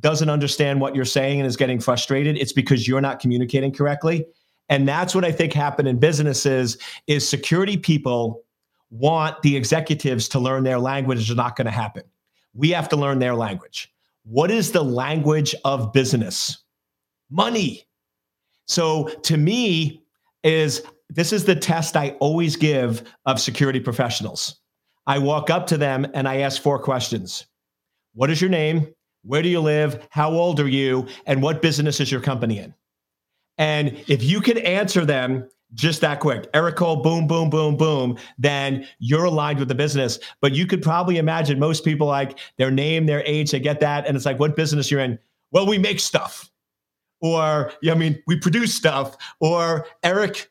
doesn't 0.00 0.28
understand 0.28 0.82
what 0.82 0.94
you're 0.94 1.06
saying 1.06 1.40
and 1.40 1.46
is 1.46 1.56
getting 1.56 1.80
frustrated, 1.80 2.36
it's 2.36 2.52
because 2.52 2.86
you're 2.86 3.00
not 3.00 3.20
communicating 3.20 3.72
correctly. 3.72 4.26
And 4.68 4.86
that's 4.86 5.14
what 5.14 5.24
I 5.24 5.32
think 5.32 5.54
happened 5.54 5.88
in 5.88 5.98
businesses 5.98 6.76
is 7.06 7.26
security 7.26 7.78
people 7.78 8.44
want 8.90 9.40
the 9.40 9.56
executives 9.56 10.28
to 10.28 10.38
learn 10.38 10.62
their 10.62 10.78
language 10.78 11.30
is 11.30 11.34
not 11.34 11.56
going 11.56 11.64
to 11.64 11.70
happen. 11.70 12.02
We 12.52 12.68
have 12.72 12.90
to 12.90 12.96
learn 12.96 13.18
their 13.18 13.34
language. 13.34 13.93
What 14.24 14.50
is 14.50 14.72
the 14.72 14.82
language 14.82 15.54
of 15.64 15.92
business? 15.92 16.64
Money. 17.30 17.86
So 18.66 19.08
to 19.24 19.36
me 19.36 20.02
is 20.42 20.82
this 21.10 21.32
is 21.32 21.44
the 21.44 21.54
test 21.54 21.96
I 21.96 22.10
always 22.20 22.56
give 22.56 23.04
of 23.26 23.40
security 23.40 23.80
professionals. 23.80 24.60
I 25.06 25.18
walk 25.18 25.50
up 25.50 25.66
to 25.68 25.76
them 25.76 26.06
and 26.14 26.26
I 26.26 26.38
ask 26.38 26.62
four 26.62 26.78
questions. 26.78 27.46
What 28.14 28.30
is 28.30 28.40
your 28.40 28.50
name? 28.50 28.94
Where 29.22 29.42
do 29.42 29.48
you 29.48 29.60
live? 29.60 30.06
How 30.10 30.30
old 30.30 30.58
are 30.60 30.68
you? 30.68 31.06
And 31.26 31.42
what 31.42 31.62
business 31.62 32.00
is 32.00 32.10
your 32.10 32.20
company 32.20 32.58
in? 32.58 32.74
And 33.58 34.02
if 34.08 34.22
you 34.22 34.40
can 34.40 34.58
answer 34.58 35.04
them 35.04 35.48
just 35.74 36.00
that 36.00 36.20
quick, 36.20 36.48
Eric 36.54 36.76
Cole, 36.76 36.96
boom, 36.96 37.26
boom, 37.26 37.50
boom, 37.50 37.76
boom, 37.76 38.16
then 38.38 38.86
you're 38.98 39.24
aligned 39.24 39.58
with 39.58 39.68
the 39.68 39.74
business. 39.74 40.18
But 40.40 40.54
you 40.54 40.66
could 40.66 40.82
probably 40.82 41.18
imagine 41.18 41.58
most 41.58 41.84
people 41.84 42.06
like 42.06 42.38
their 42.56 42.70
name, 42.70 43.06
their 43.06 43.22
age, 43.24 43.50
they 43.50 43.60
get 43.60 43.80
that. 43.80 44.06
And 44.06 44.16
it's 44.16 44.26
like, 44.26 44.38
what 44.38 44.56
business 44.56 44.90
you're 44.90 45.00
in? 45.00 45.18
Well, 45.50 45.66
we 45.66 45.78
make 45.78 46.00
stuff. 46.00 46.50
Or, 47.20 47.72
I 47.88 47.94
mean, 47.94 48.22
we 48.26 48.38
produce 48.38 48.74
stuff. 48.74 49.16
Or, 49.40 49.86
Eric, 50.02 50.50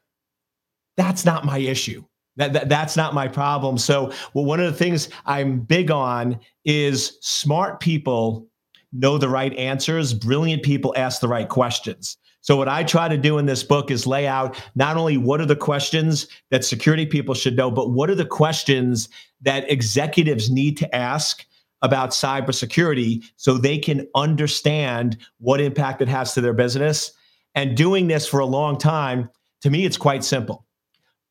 that's 0.97 1.25
not 1.25 1.45
my 1.45 1.57
issue. 1.57 2.03
That, 2.35 2.53
that, 2.53 2.69
that's 2.69 2.97
not 2.97 3.13
my 3.13 3.27
problem. 3.27 3.77
So, 3.77 4.11
well, 4.33 4.45
one 4.45 4.59
of 4.59 4.71
the 4.71 4.77
things 4.77 5.09
I'm 5.25 5.59
big 5.59 5.91
on 5.91 6.39
is 6.65 7.17
smart 7.21 7.79
people 7.79 8.47
know 8.91 9.17
the 9.17 9.29
right 9.29 9.53
answers, 9.55 10.13
brilliant 10.13 10.63
people 10.63 10.93
ask 10.97 11.21
the 11.21 11.27
right 11.27 11.49
questions. 11.49 12.17
So, 12.43 12.57
what 12.57 12.67
I 12.67 12.83
try 12.83 13.07
to 13.07 13.17
do 13.17 13.37
in 13.37 13.45
this 13.45 13.63
book 13.63 13.89
is 13.89 14.05
lay 14.05 14.27
out 14.27 14.61
not 14.75 14.97
only 14.97 15.15
what 15.15 15.39
are 15.39 15.45
the 15.45 15.55
questions 15.55 16.27
that 16.51 16.65
security 16.65 17.05
people 17.05 17.33
should 17.33 17.55
know, 17.55 17.71
but 17.71 17.91
what 17.91 18.09
are 18.09 18.15
the 18.15 18.25
questions 18.25 19.07
that 19.41 19.69
executives 19.71 20.51
need 20.51 20.75
to 20.77 20.93
ask 20.93 21.45
about 21.81 22.09
cybersecurity 22.09 23.23
so 23.37 23.57
they 23.57 23.77
can 23.77 24.05
understand 24.13 25.17
what 25.39 25.61
impact 25.61 26.01
it 26.01 26.09
has 26.09 26.33
to 26.33 26.41
their 26.41 26.53
business. 26.53 27.13
And 27.55 27.77
doing 27.77 28.07
this 28.07 28.27
for 28.27 28.41
a 28.41 28.45
long 28.45 28.77
time, 28.77 29.29
to 29.61 29.69
me, 29.69 29.85
it's 29.85 29.97
quite 29.97 30.25
simple. 30.25 30.65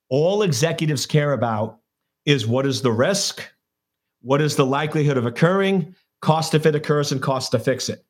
All 0.09 0.43
executives 0.43 1.05
care 1.05 1.35
about 1.35 1.81
is 2.25 2.47
what 2.47 2.65
is 2.65 2.81
the 2.81 2.93
risk, 2.93 3.47
what 4.23 4.41
is 4.41 4.57
the 4.57 4.67
likelihood 4.67 5.19
of 5.19 5.27
occurring, 5.27 5.95
cost 6.23 6.55
if 6.55 6.65
it 6.65 6.75
occurs, 6.75 7.13
and 7.13 7.21
cost 7.21 7.51
to 7.53 7.59
fix 7.59 7.91
it. 7.91 8.03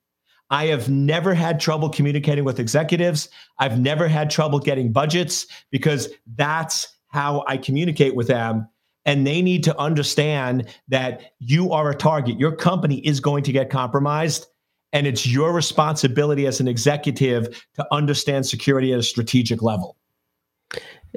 I 0.52 0.66
have 0.66 0.90
never 0.90 1.32
had 1.32 1.58
trouble 1.58 1.88
communicating 1.88 2.44
with 2.44 2.60
executives. 2.60 3.30
I've 3.58 3.80
never 3.80 4.06
had 4.06 4.30
trouble 4.30 4.58
getting 4.58 4.92
budgets 4.92 5.46
because 5.70 6.10
that's 6.36 6.86
how 7.08 7.42
I 7.48 7.56
communicate 7.56 8.14
with 8.14 8.28
them. 8.28 8.68
And 9.06 9.26
they 9.26 9.40
need 9.40 9.64
to 9.64 9.76
understand 9.78 10.68
that 10.88 11.32
you 11.38 11.72
are 11.72 11.90
a 11.90 11.94
target. 11.94 12.38
Your 12.38 12.54
company 12.54 12.98
is 12.98 13.18
going 13.18 13.44
to 13.44 13.52
get 13.52 13.70
compromised. 13.70 14.46
And 14.92 15.06
it's 15.06 15.26
your 15.26 15.54
responsibility 15.54 16.46
as 16.46 16.60
an 16.60 16.68
executive 16.68 17.64
to 17.74 17.86
understand 17.90 18.44
security 18.44 18.92
at 18.92 18.98
a 18.98 19.02
strategic 19.02 19.62
level. 19.62 19.96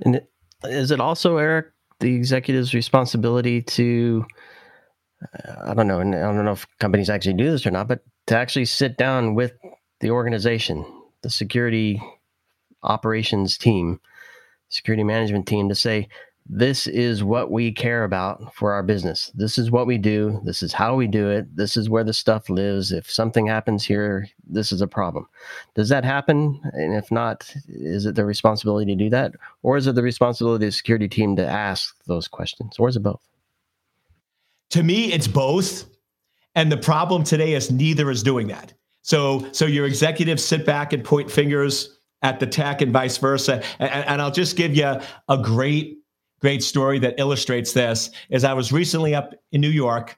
And 0.03 0.21
is 0.63 0.91
it 0.91 1.01
also, 1.01 1.37
Eric, 1.37 1.67
the 1.99 2.15
executive's 2.15 2.73
responsibility 2.73 3.61
to, 3.61 4.25
uh, 5.21 5.55
I 5.65 5.73
don't 5.73 5.87
know, 5.87 5.99
and 5.99 6.15
I 6.15 6.21
don't 6.21 6.45
know 6.45 6.53
if 6.53 6.65
companies 6.79 7.09
actually 7.09 7.33
do 7.33 7.51
this 7.51 7.65
or 7.67 7.71
not, 7.71 7.89
but 7.89 7.99
to 8.27 8.37
actually 8.37 8.65
sit 8.65 8.97
down 8.97 9.35
with 9.35 9.53
the 9.99 10.09
organization, 10.11 10.85
the 11.21 11.29
security 11.29 12.01
operations 12.83 13.57
team, 13.57 13.99
security 14.69 15.03
management 15.03 15.47
team 15.47 15.69
to 15.69 15.75
say, 15.75 16.07
this 16.47 16.85
is 16.85 17.23
what 17.23 17.49
we 17.49 17.71
care 17.71 18.03
about 18.03 18.53
for 18.53 18.71
our 18.71 18.83
business. 18.83 19.31
This 19.33 19.57
is 19.57 19.71
what 19.71 19.87
we 19.87 19.97
do. 19.97 20.39
This 20.43 20.61
is 20.61 20.71
how 20.71 20.95
we 20.95 21.07
do 21.07 21.27
it. 21.27 21.55
This 21.55 21.75
is 21.75 21.89
where 21.89 22.03
the 22.03 22.13
stuff 22.13 22.49
lives. 22.51 22.91
If 22.91 23.09
something 23.09 23.47
happens 23.47 23.83
here, 23.83 24.27
this 24.47 24.71
is 24.71 24.79
a 24.79 24.87
problem. 24.87 25.27
Does 25.73 25.89
that 25.89 26.05
happen? 26.05 26.61
And 26.73 26.93
if 26.93 27.11
not, 27.11 27.51
is 27.67 28.05
it 28.05 28.13
the 28.13 28.25
responsibility 28.25 28.85
to 28.91 29.03
do 29.03 29.09
that? 29.09 29.31
Or 29.63 29.75
is 29.75 29.87
it 29.87 29.95
the 29.95 30.03
responsibility 30.03 30.65
of 30.65 30.71
the 30.71 30.77
security 30.77 31.07
team 31.07 31.35
to 31.37 31.47
ask 31.47 31.95
those 32.05 32.27
questions? 32.27 32.75
Or 32.77 32.89
is 32.89 32.95
it 32.95 33.01
both? 33.01 33.27
To 34.69 34.83
me, 34.83 35.13
it's 35.13 35.27
both. 35.27 35.85
And 36.55 36.71
the 36.71 36.77
problem 36.77 37.23
today 37.23 37.53
is 37.53 37.69
neither 37.69 38.09
is 38.09 38.23
doing 38.23 38.47
that. 38.47 38.73
So, 39.01 39.45
so 39.51 39.65
your 39.65 39.85
executives 39.85 40.43
sit 40.43 40.65
back 40.65 40.93
and 40.93 41.03
point 41.03 41.29
fingers 41.29 41.99
at 42.21 42.39
the 42.39 42.47
tech 42.47 42.81
and 42.81 42.91
vice 42.91 43.17
versa. 43.17 43.61
And, 43.77 43.91
and 43.91 44.21
I'll 44.21 44.31
just 44.31 44.57
give 44.57 44.75
you 44.75 44.99
a 45.29 45.37
great, 45.37 45.99
great 46.39 46.63
story 46.63 46.97
that 46.99 47.19
illustrates 47.19 47.73
this. 47.73 48.09
Is 48.29 48.43
I 48.43 48.53
was 48.53 48.71
recently 48.71 49.13
up 49.13 49.33
in 49.51 49.61
New 49.61 49.69
York, 49.69 50.17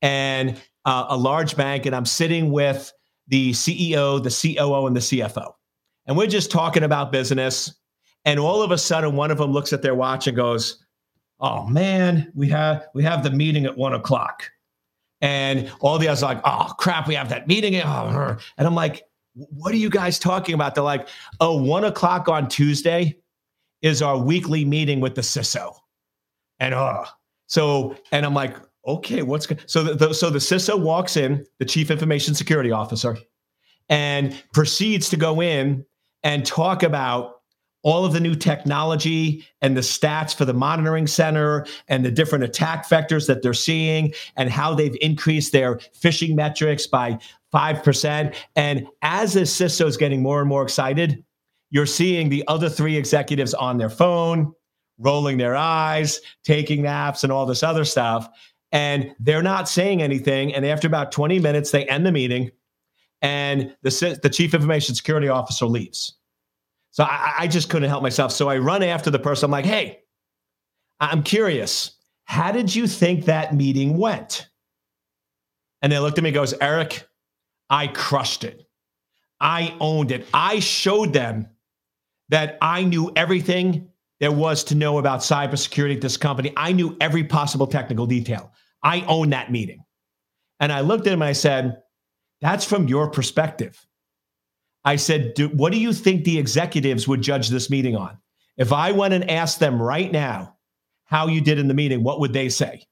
and 0.00 0.60
uh, 0.84 1.06
a 1.08 1.16
large 1.16 1.56
bank, 1.56 1.86
and 1.86 1.94
I'm 1.94 2.06
sitting 2.06 2.52
with 2.52 2.92
the 3.26 3.50
CEO, 3.50 4.22
the 4.22 4.56
COO, 4.56 4.86
and 4.86 4.94
the 4.94 5.00
CFO, 5.00 5.52
and 6.06 6.16
we're 6.16 6.26
just 6.26 6.50
talking 6.50 6.84
about 6.84 7.12
business. 7.12 7.74
And 8.24 8.38
all 8.38 8.62
of 8.62 8.70
a 8.70 8.78
sudden, 8.78 9.16
one 9.16 9.30
of 9.30 9.38
them 9.38 9.50
looks 9.50 9.72
at 9.72 9.82
their 9.82 9.94
watch 9.94 10.26
and 10.26 10.36
goes, 10.36 10.84
"Oh 11.40 11.66
man, 11.66 12.30
we 12.34 12.48
have 12.50 12.86
we 12.94 13.02
have 13.02 13.24
the 13.24 13.30
meeting 13.30 13.66
at 13.66 13.76
one 13.76 13.94
o'clock." 13.94 14.44
And 15.20 15.70
all 15.80 15.98
the 15.98 16.08
others 16.08 16.22
are 16.22 16.34
like, 16.34 16.42
oh 16.44 16.72
crap, 16.78 17.06
we 17.06 17.14
have 17.14 17.28
that 17.28 17.46
meeting. 17.46 17.74
And 17.76 18.40
I'm 18.58 18.74
like, 18.74 19.04
what 19.34 19.72
are 19.72 19.78
you 19.78 19.90
guys 19.90 20.18
talking 20.18 20.54
about? 20.54 20.74
They're 20.74 20.84
like, 20.84 21.08
oh, 21.40 21.62
one 21.62 21.84
o'clock 21.84 22.28
on 22.28 22.48
Tuesday 22.48 23.16
is 23.82 24.02
our 24.02 24.18
weekly 24.18 24.64
meeting 24.64 25.00
with 25.00 25.14
the 25.14 25.20
CISO. 25.20 25.74
And 26.58 26.74
uh, 26.74 27.04
so, 27.46 27.96
and 28.12 28.26
I'm 28.26 28.34
like, 28.34 28.56
okay, 28.86 29.22
what's 29.22 29.46
good? 29.46 29.62
So 29.66 29.82
the, 29.82 29.94
the, 29.94 30.14
so 30.14 30.30
the 30.30 30.38
CISO 30.38 30.78
walks 30.78 31.16
in, 31.16 31.46
the 31.58 31.64
chief 31.64 31.90
information 31.90 32.34
security 32.34 32.70
officer, 32.70 33.16
and 33.88 34.40
proceeds 34.52 35.08
to 35.10 35.16
go 35.16 35.40
in 35.42 35.84
and 36.22 36.44
talk 36.44 36.82
about 36.82 37.39
all 37.82 38.04
of 38.04 38.12
the 38.12 38.20
new 38.20 38.34
technology 38.34 39.44
and 39.62 39.76
the 39.76 39.80
stats 39.80 40.34
for 40.34 40.44
the 40.44 40.52
monitoring 40.52 41.06
center 41.06 41.66
and 41.88 42.04
the 42.04 42.10
different 42.10 42.44
attack 42.44 42.88
vectors 42.88 43.26
that 43.26 43.42
they're 43.42 43.54
seeing 43.54 44.12
and 44.36 44.50
how 44.50 44.74
they've 44.74 44.96
increased 45.00 45.52
their 45.52 45.76
phishing 45.76 46.34
metrics 46.34 46.86
by 46.86 47.18
5%. 47.52 48.34
And 48.56 48.86
as 49.02 49.32
the 49.32 49.40
CISO 49.40 49.86
is 49.86 49.96
getting 49.96 50.22
more 50.22 50.40
and 50.40 50.48
more 50.48 50.62
excited, 50.62 51.24
you're 51.70 51.86
seeing 51.86 52.28
the 52.28 52.44
other 52.48 52.68
three 52.68 52.96
executives 52.96 53.54
on 53.54 53.78
their 53.78 53.90
phone, 53.90 54.52
rolling 54.98 55.38
their 55.38 55.56
eyes, 55.56 56.20
taking 56.44 56.82
naps, 56.82 57.24
and 57.24 57.32
all 57.32 57.46
this 57.46 57.62
other 57.62 57.84
stuff. 57.84 58.28
And 58.72 59.14
they're 59.18 59.42
not 59.42 59.68
saying 59.68 60.02
anything. 60.02 60.54
And 60.54 60.66
after 60.66 60.86
about 60.86 61.12
20 61.12 61.38
minutes, 61.38 61.70
they 61.70 61.86
end 61.86 62.06
the 62.06 62.12
meeting 62.12 62.50
and 63.22 63.74
the, 63.82 64.18
the 64.22 64.30
chief 64.30 64.54
information 64.54 64.94
security 64.94 65.28
officer 65.28 65.66
leaves. 65.66 66.16
So 66.90 67.04
I, 67.04 67.34
I 67.40 67.46
just 67.46 67.70
couldn't 67.70 67.88
help 67.88 68.02
myself. 68.02 68.32
So 68.32 68.48
I 68.48 68.58
run 68.58 68.82
after 68.82 69.10
the 69.10 69.18
person. 69.18 69.46
I'm 69.46 69.50
like, 69.50 69.64
hey, 69.64 70.00
I'm 71.00 71.22
curious, 71.22 71.92
how 72.24 72.52
did 72.52 72.74
you 72.74 72.86
think 72.86 73.24
that 73.24 73.54
meeting 73.54 73.96
went? 73.96 74.48
And 75.82 75.90
they 75.90 75.98
looked 75.98 76.18
at 76.18 76.24
me 76.24 76.30
goes, 76.30 76.54
Eric, 76.60 77.06
I 77.70 77.86
crushed 77.86 78.44
it. 78.44 78.66
I 79.40 79.74
owned 79.80 80.10
it. 80.10 80.26
I 80.34 80.60
showed 80.60 81.12
them 81.12 81.48
that 82.28 82.58
I 82.60 82.84
knew 82.84 83.10
everything 83.16 83.88
there 84.20 84.32
was 84.32 84.62
to 84.64 84.74
know 84.74 84.98
about 84.98 85.20
cybersecurity 85.20 85.96
at 85.96 86.00
this 86.02 86.18
company. 86.18 86.52
I 86.56 86.72
knew 86.72 86.96
every 87.00 87.24
possible 87.24 87.66
technical 87.66 88.06
detail. 88.06 88.52
I 88.82 89.00
owned 89.02 89.32
that 89.32 89.50
meeting. 89.50 89.82
And 90.60 90.70
I 90.70 90.80
looked 90.80 91.06
at 91.06 91.14
him 91.14 91.22
and 91.22 91.28
I 91.28 91.32
said, 91.32 91.82
That's 92.42 92.64
from 92.64 92.86
your 92.86 93.10
perspective. 93.10 93.84
I 94.84 94.96
said, 94.96 95.34
What 95.54 95.72
do 95.72 95.78
you 95.78 95.92
think 95.92 96.24
the 96.24 96.38
executives 96.38 97.06
would 97.06 97.22
judge 97.22 97.48
this 97.48 97.70
meeting 97.70 97.96
on? 97.96 98.18
If 98.56 98.72
I 98.72 98.92
went 98.92 99.14
and 99.14 99.30
asked 99.30 99.60
them 99.60 99.80
right 99.80 100.10
now 100.10 100.56
how 101.04 101.26
you 101.26 101.40
did 101.40 101.58
in 101.58 101.68
the 101.68 101.74
meeting, 101.74 102.02
what 102.02 102.20
would 102.20 102.32
they 102.32 102.48
say? 102.48 102.86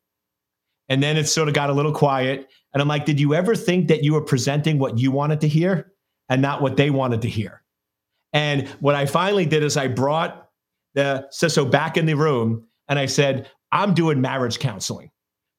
And 0.89 1.03
then 1.03 1.17
it 1.17 1.29
sort 1.29 1.49
of 1.49 1.55
got 1.55 1.71
a 1.71 1.75
little 1.75 1.93
quiet. 1.93 2.49
And 2.73 2.81
I'm 2.81 2.89
like, 2.89 3.05
Did 3.05 3.21
you 3.21 3.35
ever 3.35 3.55
think 3.55 3.89
that 3.89 4.05
you 4.05 4.15
were 4.15 4.23
presenting 4.23 4.79
what 4.79 4.99
you 4.99 5.11
wanted 5.11 5.41
to 5.43 5.49
hear 5.49 5.93
and 6.29 6.43
not 6.43 6.63
what 6.63 6.77
they 6.77 6.91
wanted 6.91 7.23
to 7.23 7.29
hear? 7.29 7.63
And 8.33 8.69
what 8.81 8.95
I 8.95 9.07
finally 9.07 9.47
did 9.47 9.63
is 9.63 9.77
I 9.77 9.89
brought 9.89 10.49
the 10.95 11.29
CISO 11.33 11.71
back 11.71 11.97
in 11.97 12.07
the 12.07 12.15
room 12.15 12.67
and 12.89 12.99
I 12.99 13.07
said, 13.07 13.51
I'm 13.73 13.95
doing 13.95 14.21
marriage 14.21 14.59
counseling 14.59 15.11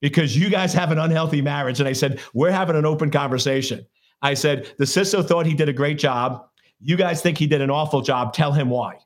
because 0.02 0.38
you 0.38 0.50
guys 0.50 0.74
have 0.74 0.92
an 0.92 1.00
unhealthy 1.00 1.42
marriage. 1.42 1.80
And 1.80 1.90
I 1.90 1.94
said, 1.94 2.20
We're 2.34 2.52
having 2.52 2.76
an 2.76 2.86
open 2.86 3.12
conversation. 3.12 3.86
I 4.22 4.34
said, 4.34 4.74
The 4.78 4.86
CISO 4.86 5.26
thought 5.26 5.46
he 5.46 5.54
did 5.54 5.70
a 5.70 5.74
great 5.74 5.98
job. 5.98 6.46
You 6.82 6.96
guys 6.96 7.22
think 7.22 7.38
he 7.38 7.48
did 7.48 7.62
an 7.62 7.70
awful 7.70 8.02
job. 8.02 8.34
Tell 8.34 8.52
him 8.52 8.70
why. 8.70 8.98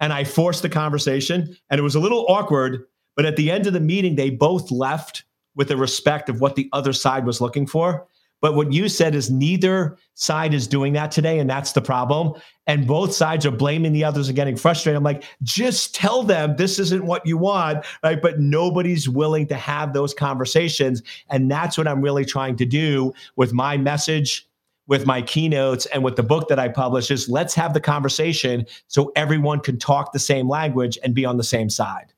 And 0.00 0.12
I 0.12 0.24
forced 0.24 0.62
the 0.62 0.68
conversation, 0.68 1.56
and 1.70 1.78
it 1.78 1.82
was 1.82 1.94
a 1.94 2.00
little 2.00 2.26
awkward. 2.28 2.84
But 3.16 3.26
at 3.26 3.36
the 3.36 3.50
end 3.50 3.66
of 3.66 3.72
the 3.72 3.80
meeting, 3.80 4.14
they 4.14 4.30
both 4.30 4.70
left 4.70 5.24
with 5.56 5.70
a 5.72 5.76
respect 5.76 6.28
of 6.28 6.40
what 6.40 6.54
the 6.54 6.68
other 6.72 6.92
side 6.92 7.26
was 7.26 7.40
looking 7.40 7.66
for. 7.66 8.06
But 8.40 8.54
what 8.54 8.72
you 8.72 8.88
said 8.88 9.14
is 9.16 9.30
neither 9.30 9.98
side 10.14 10.54
is 10.54 10.68
doing 10.68 10.92
that 10.92 11.10
today, 11.10 11.40
and 11.40 11.50
that's 11.50 11.72
the 11.72 11.80
problem. 11.80 12.40
And 12.68 12.86
both 12.86 13.12
sides 13.12 13.44
are 13.44 13.50
blaming 13.50 13.92
the 13.92 14.04
others 14.04 14.28
and 14.28 14.36
getting 14.36 14.56
frustrated. 14.56 14.96
I'm 14.96 15.02
like, 15.02 15.24
just 15.42 15.94
tell 15.94 16.22
them 16.22 16.54
this 16.56 16.78
isn't 16.78 17.04
what 17.04 17.26
you 17.26 17.36
want, 17.36 17.84
right? 18.04 18.22
But 18.22 18.38
nobody's 18.38 19.08
willing 19.08 19.48
to 19.48 19.56
have 19.56 19.92
those 19.92 20.14
conversations. 20.14 21.02
And 21.30 21.50
that's 21.50 21.76
what 21.76 21.88
I'm 21.88 22.00
really 22.00 22.24
trying 22.24 22.56
to 22.56 22.64
do 22.64 23.12
with 23.34 23.52
my 23.52 23.76
message, 23.76 24.47
with 24.88 25.06
my 25.06 25.22
keynotes, 25.22 25.86
and 25.86 26.02
with 26.02 26.16
the 26.16 26.22
book 26.22 26.48
that 26.48 26.58
I 26.58 26.68
publish 26.68 27.10
is 27.10 27.28
let's 27.28 27.54
have 27.54 27.74
the 27.74 27.80
conversation 27.80 28.66
so 28.88 29.12
everyone 29.14 29.60
can 29.60 29.78
talk 29.78 30.12
the 30.12 30.18
same 30.18 30.48
language 30.48 30.98
and 31.04 31.14
be 31.14 31.24
on 31.24 31.36
the 31.36 31.44
same 31.44 31.70
side. 31.70 32.12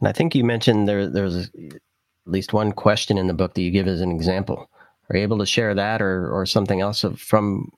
And 0.00 0.08
I 0.08 0.12
think 0.12 0.34
you 0.34 0.42
mentioned 0.42 0.88
there 0.88 1.06
there's 1.08 1.48
at 1.54 1.80
least 2.26 2.52
one 2.52 2.72
question 2.72 3.16
in 3.16 3.28
the 3.28 3.34
book 3.34 3.54
that 3.54 3.62
you 3.62 3.70
give 3.70 3.86
as 3.86 4.00
an 4.00 4.10
example 4.10 4.68
are 5.08 5.16
you 5.16 5.22
able 5.22 5.38
to 5.38 5.46
share 5.46 5.74
that 5.74 6.02
or 6.02 6.30
or 6.30 6.46
something 6.46 6.80
else 6.80 7.04
from 7.16 7.70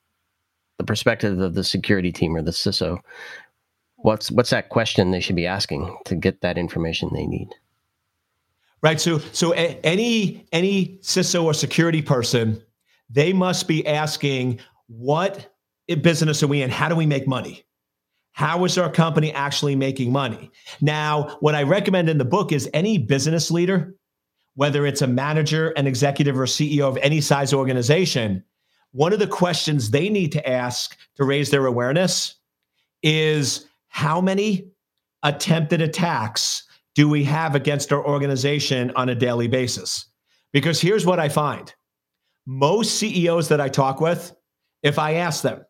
the 0.78 0.84
perspective 0.84 1.38
of 1.38 1.54
the 1.54 1.64
security 1.64 2.12
team 2.12 2.34
or 2.36 2.42
the 2.42 2.50
CISO? 2.50 2.98
What's 3.96 4.30
what's 4.30 4.50
that 4.50 4.68
question 4.68 5.10
they 5.10 5.20
should 5.20 5.36
be 5.36 5.46
asking 5.46 5.96
to 6.06 6.14
get 6.14 6.40
that 6.40 6.56
information 6.56 7.10
they 7.12 7.26
need? 7.26 7.48
Right. 8.80 9.00
So 9.00 9.18
so 9.32 9.52
a, 9.54 9.78
any 9.84 10.46
any 10.52 10.98
CISO 11.02 11.44
or 11.44 11.52
security 11.52 12.00
person, 12.00 12.62
they 13.10 13.32
must 13.32 13.68
be 13.68 13.86
asking 13.86 14.60
what 14.86 15.54
business 16.02 16.42
are 16.42 16.46
we 16.46 16.62
in? 16.62 16.70
How 16.70 16.88
do 16.88 16.94
we 16.94 17.06
make 17.06 17.26
money? 17.26 17.64
How 18.32 18.64
is 18.64 18.78
our 18.78 18.90
company 18.90 19.32
actually 19.32 19.74
making 19.74 20.12
money? 20.12 20.50
Now, 20.80 21.36
what 21.40 21.54
I 21.54 21.64
recommend 21.64 22.08
in 22.08 22.18
the 22.18 22.24
book 22.24 22.52
is 22.52 22.68
any 22.72 22.98
business 22.98 23.50
leader 23.50 23.94
whether 24.58 24.84
it's 24.86 25.02
a 25.02 25.06
manager, 25.06 25.68
an 25.76 25.86
executive, 25.86 26.36
or 26.36 26.44
CEO 26.44 26.80
of 26.80 26.96
any 26.96 27.20
size 27.20 27.54
organization, 27.54 28.42
one 28.90 29.12
of 29.12 29.20
the 29.20 29.26
questions 29.28 29.88
they 29.88 30.08
need 30.08 30.32
to 30.32 30.48
ask 30.48 30.96
to 31.14 31.22
raise 31.22 31.50
their 31.50 31.66
awareness 31.66 32.34
is 33.04 33.68
how 33.86 34.20
many 34.20 34.66
attempted 35.22 35.80
attacks 35.80 36.64
do 36.96 37.08
we 37.08 37.22
have 37.22 37.54
against 37.54 37.92
our 37.92 38.04
organization 38.04 38.90
on 38.96 39.08
a 39.08 39.14
daily 39.14 39.46
basis? 39.46 40.06
Because 40.52 40.80
here's 40.80 41.06
what 41.06 41.20
I 41.20 41.28
find 41.28 41.72
most 42.48 42.98
CEOs 42.98 43.48
that 43.48 43.60
I 43.60 43.68
talk 43.68 44.00
with, 44.00 44.34
if 44.82 44.98
I 44.98 45.16
ask 45.16 45.42
them, 45.42 45.66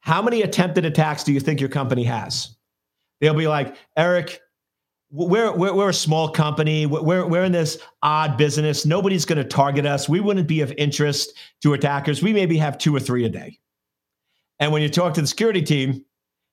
how 0.00 0.20
many 0.20 0.42
attempted 0.42 0.84
attacks 0.84 1.22
do 1.22 1.32
you 1.32 1.38
think 1.38 1.60
your 1.60 1.68
company 1.68 2.02
has? 2.02 2.56
They'll 3.20 3.32
be 3.32 3.46
like, 3.46 3.76
Eric, 3.96 4.40
we're, 5.12 5.56
we're, 5.56 5.72
we're 5.72 5.90
a 5.90 5.94
small 5.94 6.28
company. 6.28 6.84
We're, 6.84 7.24
we're 7.24 7.44
in 7.44 7.52
this 7.52 7.78
odd 8.02 8.36
business. 8.36 8.84
Nobody's 8.84 9.24
going 9.24 9.38
to 9.38 9.44
target 9.44 9.86
us. 9.86 10.08
We 10.08 10.18
wouldn't 10.18 10.48
be 10.48 10.62
of 10.62 10.72
interest 10.72 11.32
to 11.62 11.74
attackers. 11.74 12.24
We 12.24 12.32
maybe 12.32 12.58
have 12.58 12.76
two 12.76 12.94
or 12.94 12.98
three 12.98 13.24
a 13.24 13.28
day. 13.28 13.60
And 14.58 14.72
when 14.72 14.82
you 14.82 14.88
talk 14.88 15.14
to 15.14 15.20
the 15.20 15.28
security 15.28 15.62
team, 15.62 16.04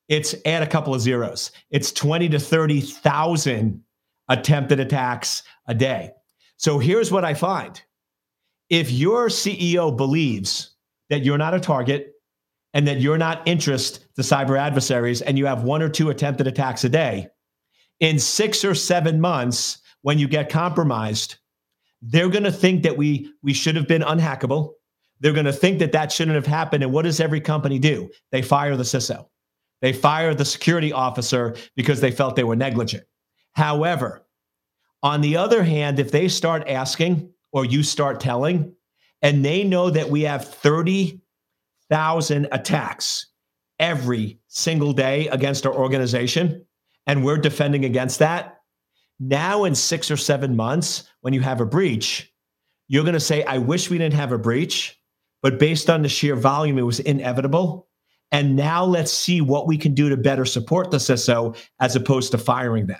it's 0.07 0.35
add 0.45 0.61
a 0.61 0.67
couple 0.67 0.93
of 0.93 1.01
zeros. 1.01 1.51
It's 1.71 1.91
20 1.91 2.29
to 2.29 2.39
30,000 2.39 3.83
attempted 4.29 4.79
attacks 4.79 5.41
a 5.67 5.73
day. 5.73 6.11
So 6.57 6.77
here's 6.77 7.11
what 7.11 7.25
I 7.25 7.33
find. 7.33 7.81
If 8.73 8.89
your 8.89 9.27
CEO 9.27 9.95
believes 9.95 10.71
that 11.11 11.23
you're 11.23 11.37
not 11.37 11.53
a 11.53 11.59
target 11.59 12.13
and 12.73 12.87
that 12.87 12.99
you're 12.99 13.19
not 13.19 13.47
interest 13.47 14.07
to 14.15 14.23
cyber 14.23 14.57
adversaries 14.57 15.21
and 15.21 15.37
you 15.37 15.45
have 15.45 15.61
one 15.61 15.83
or 15.83 15.89
two 15.89 16.09
attempted 16.09 16.47
attacks 16.47 16.83
a 16.83 16.89
day, 16.89 17.27
in 17.99 18.17
six 18.17 18.65
or 18.65 18.73
seven 18.73 19.21
months, 19.21 19.77
when 20.01 20.17
you 20.17 20.27
get 20.27 20.49
compromised, 20.49 21.35
they're 22.01 22.29
going 22.29 22.45
to 22.45 22.51
think 22.51 22.81
that 22.81 22.97
we 22.97 23.31
we 23.43 23.53
should 23.53 23.75
have 23.75 23.87
been 23.87 24.01
unhackable. 24.01 24.71
They're 25.19 25.33
going 25.33 25.45
to 25.45 25.53
think 25.53 25.77
that 25.77 25.91
that 25.91 26.11
shouldn't 26.11 26.33
have 26.33 26.47
happened. 26.47 26.81
And 26.81 26.91
what 26.91 27.03
does 27.03 27.19
every 27.19 27.41
company 27.41 27.77
do? 27.77 28.09
They 28.31 28.41
fire 28.41 28.75
the 28.75 28.81
CISO. 28.81 29.27
They 29.83 29.93
fire 29.93 30.33
the 30.33 30.45
security 30.45 30.91
officer 30.91 31.55
because 31.75 32.01
they 32.01 32.09
felt 32.09 32.35
they 32.35 32.43
were 32.43 32.55
negligent. 32.55 33.03
However, 33.51 34.25
on 35.03 35.21
the 35.21 35.37
other 35.37 35.61
hand, 35.61 35.99
if 35.99 36.09
they 36.09 36.27
start 36.27 36.67
asking 36.67 37.32
or 37.53 37.63
you 37.63 37.83
start 37.83 38.19
telling, 38.19 38.73
and 39.21 39.45
they 39.45 39.63
know 39.63 39.89
that 39.89 40.09
we 40.09 40.23
have 40.23 40.45
30,000 40.45 42.47
attacks 42.51 43.27
every 43.79 44.39
single 44.47 44.91
day 44.91 45.27
against 45.29 45.65
our 45.65 45.73
organization, 45.73 46.65
and 47.07 47.23
we're 47.23 47.37
defending 47.37 47.85
against 47.85 48.19
that. 48.19 48.59
Now, 49.19 49.63
in 49.63 49.75
six 49.75 50.11
or 50.11 50.17
seven 50.17 50.55
months, 50.55 51.09
when 51.21 51.33
you 51.33 51.41
have 51.41 51.61
a 51.61 51.65
breach, 51.65 52.33
you're 52.87 53.03
going 53.03 53.13
to 53.13 53.19
say, 53.19 53.43
I 53.43 53.59
wish 53.59 53.89
we 53.89 53.97
didn't 53.97 54.15
have 54.15 54.31
a 54.31 54.37
breach, 54.37 54.99
but 55.41 55.59
based 55.59 55.89
on 55.89 56.01
the 56.01 56.09
sheer 56.09 56.35
volume, 56.35 56.77
it 56.77 56.83
was 56.83 56.99
inevitable. 56.99 57.87
And 58.31 58.55
now 58.55 58.83
let's 58.83 59.13
see 59.13 59.41
what 59.41 59.67
we 59.67 59.77
can 59.77 59.93
do 59.93 60.09
to 60.09 60.17
better 60.17 60.43
support 60.43 60.89
the 60.89 60.97
CISO 60.97 61.55
as 61.79 61.95
opposed 61.95 62.31
to 62.31 62.37
firing 62.37 62.87
them. 62.87 62.99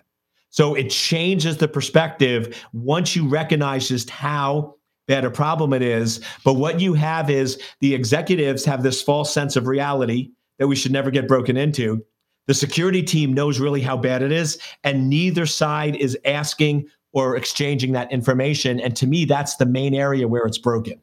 So 0.54 0.76
it 0.76 0.92
changes 0.92 1.58
the 1.58 1.68
perspective 1.68 2.64
once 2.74 3.16
you 3.16 3.28
recognize 3.28 3.88
just 3.88 4.12
how 4.12 4.76
bad 5.08 5.26
a 5.26 5.32
problem 5.32 5.74
it 5.74 5.82
is. 5.82 6.22
But 6.46 6.54
what 6.54 6.80
you 6.80 6.94
have 6.94 7.32
is 7.32 7.60
the 7.80 7.96
executives 7.96 8.64
have 8.66 8.84
this 8.84 9.02
false 9.02 9.34
sense 9.34 9.56
of 9.56 9.66
reality 9.66 10.30
that 10.60 10.68
we 10.68 10.76
should 10.76 10.92
never 10.92 11.10
get 11.10 11.28
broken 11.28 11.58
into. 11.58 12.06
The 12.46 12.54
security 12.54 13.02
team 13.02 13.34
knows 13.34 13.60
really 13.60 13.82
how 13.82 13.98
bad 13.98 14.22
it 14.22 14.32
is, 14.32 14.60
and 14.84 15.10
neither 15.10 15.48
side 15.48 15.96
is 15.96 16.16
asking 16.24 16.88
or 17.14 17.36
exchanging 17.36 17.94
that 17.94 18.12
information. 18.12 18.80
And 18.80 18.96
to 18.98 19.08
me, 19.08 19.26
that's 19.26 19.56
the 19.56 19.66
main 19.66 19.96
area 19.96 20.28
where 20.28 20.46
it's 20.46 20.60
broken. 20.60 21.02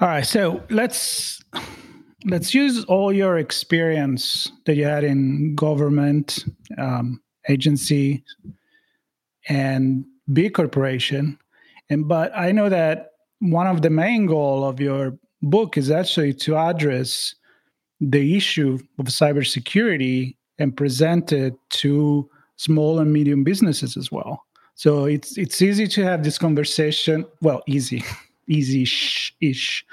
All 0.00 0.08
right, 0.08 0.26
so 0.26 0.60
let's 0.70 1.40
let's 2.24 2.52
use 2.52 2.84
all 2.86 3.12
your 3.12 3.38
experience 3.38 4.50
that 4.66 4.74
you 4.74 4.86
had 4.86 5.04
in 5.04 5.54
government, 5.54 6.44
um, 6.78 7.21
agency, 7.48 8.24
and 9.48 10.04
big 10.32 10.54
corporation. 10.54 11.38
And 11.90 12.08
but 12.08 12.32
I 12.36 12.52
know 12.52 12.68
that 12.68 13.12
one 13.40 13.66
of 13.66 13.82
the 13.82 13.90
main 13.90 14.26
goal 14.26 14.64
of 14.64 14.80
your 14.80 15.18
book 15.42 15.76
is 15.76 15.90
actually 15.90 16.34
to 16.34 16.56
address 16.56 17.34
the 18.00 18.36
issue 18.36 18.78
of 18.98 19.06
cybersecurity 19.06 20.36
and 20.58 20.76
present 20.76 21.32
it 21.32 21.54
to 21.70 22.28
small 22.56 23.00
and 23.00 23.12
medium 23.12 23.44
businesses 23.44 23.96
as 23.96 24.10
well. 24.10 24.44
So 24.74 25.04
it's 25.04 25.36
it's 25.36 25.60
easy 25.60 25.86
to 25.88 26.04
have 26.04 26.24
this 26.24 26.38
conversation. 26.38 27.26
Well, 27.40 27.62
easy, 27.66 28.04
easy 28.48 28.82
ish 29.40 29.84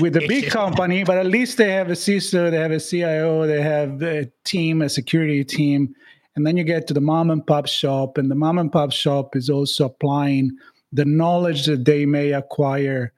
with 0.00 0.16
a 0.16 0.26
big 0.28 0.50
company, 0.60 1.04
but 1.04 1.18
at 1.18 1.26
least 1.26 1.58
they 1.58 1.70
have 1.70 1.88
a 1.88 1.94
CISO, 1.94 2.50
they 2.50 2.58
have 2.58 2.72
a 2.72 2.80
CIO, 2.80 3.46
they 3.46 3.62
have 3.62 4.02
a 4.02 4.30
team, 4.44 4.82
a 4.82 4.88
security 4.88 5.44
team, 5.44 5.94
and 6.34 6.46
then 6.46 6.56
you 6.56 6.64
get 6.64 6.86
to 6.86 6.94
the 6.94 7.00
mom 7.00 7.30
and 7.30 7.46
pop 7.46 7.66
shop, 7.66 8.18
and 8.18 8.30
the 8.30 8.34
mom 8.34 8.58
and 8.58 8.72
pop 8.72 8.92
shop 8.92 9.36
is 9.36 9.50
also 9.50 9.86
applying 9.86 10.52
the 10.92 11.04
knowledge 11.04 11.66
that 11.66 11.84
they 11.84 12.06
may 12.06 12.32
acquire 12.32 13.12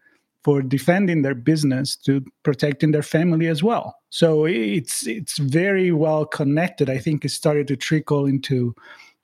for 0.44 0.60
defending 0.60 1.22
their 1.22 1.34
business 1.34 1.96
to 1.96 2.22
protecting 2.42 2.92
their 2.92 3.02
family 3.02 3.46
as 3.46 3.62
well. 3.62 3.96
So 4.10 4.44
it's 4.44 5.06
it's 5.06 5.38
very 5.38 5.90
well 5.90 6.26
connected. 6.26 6.90
I 6.90 6.98
think 6.98 7.24
it 7.24 7.30
started 7.30 7.66
to 7.68 7.76
trickle 7.76 8.26
into 8.26 8.74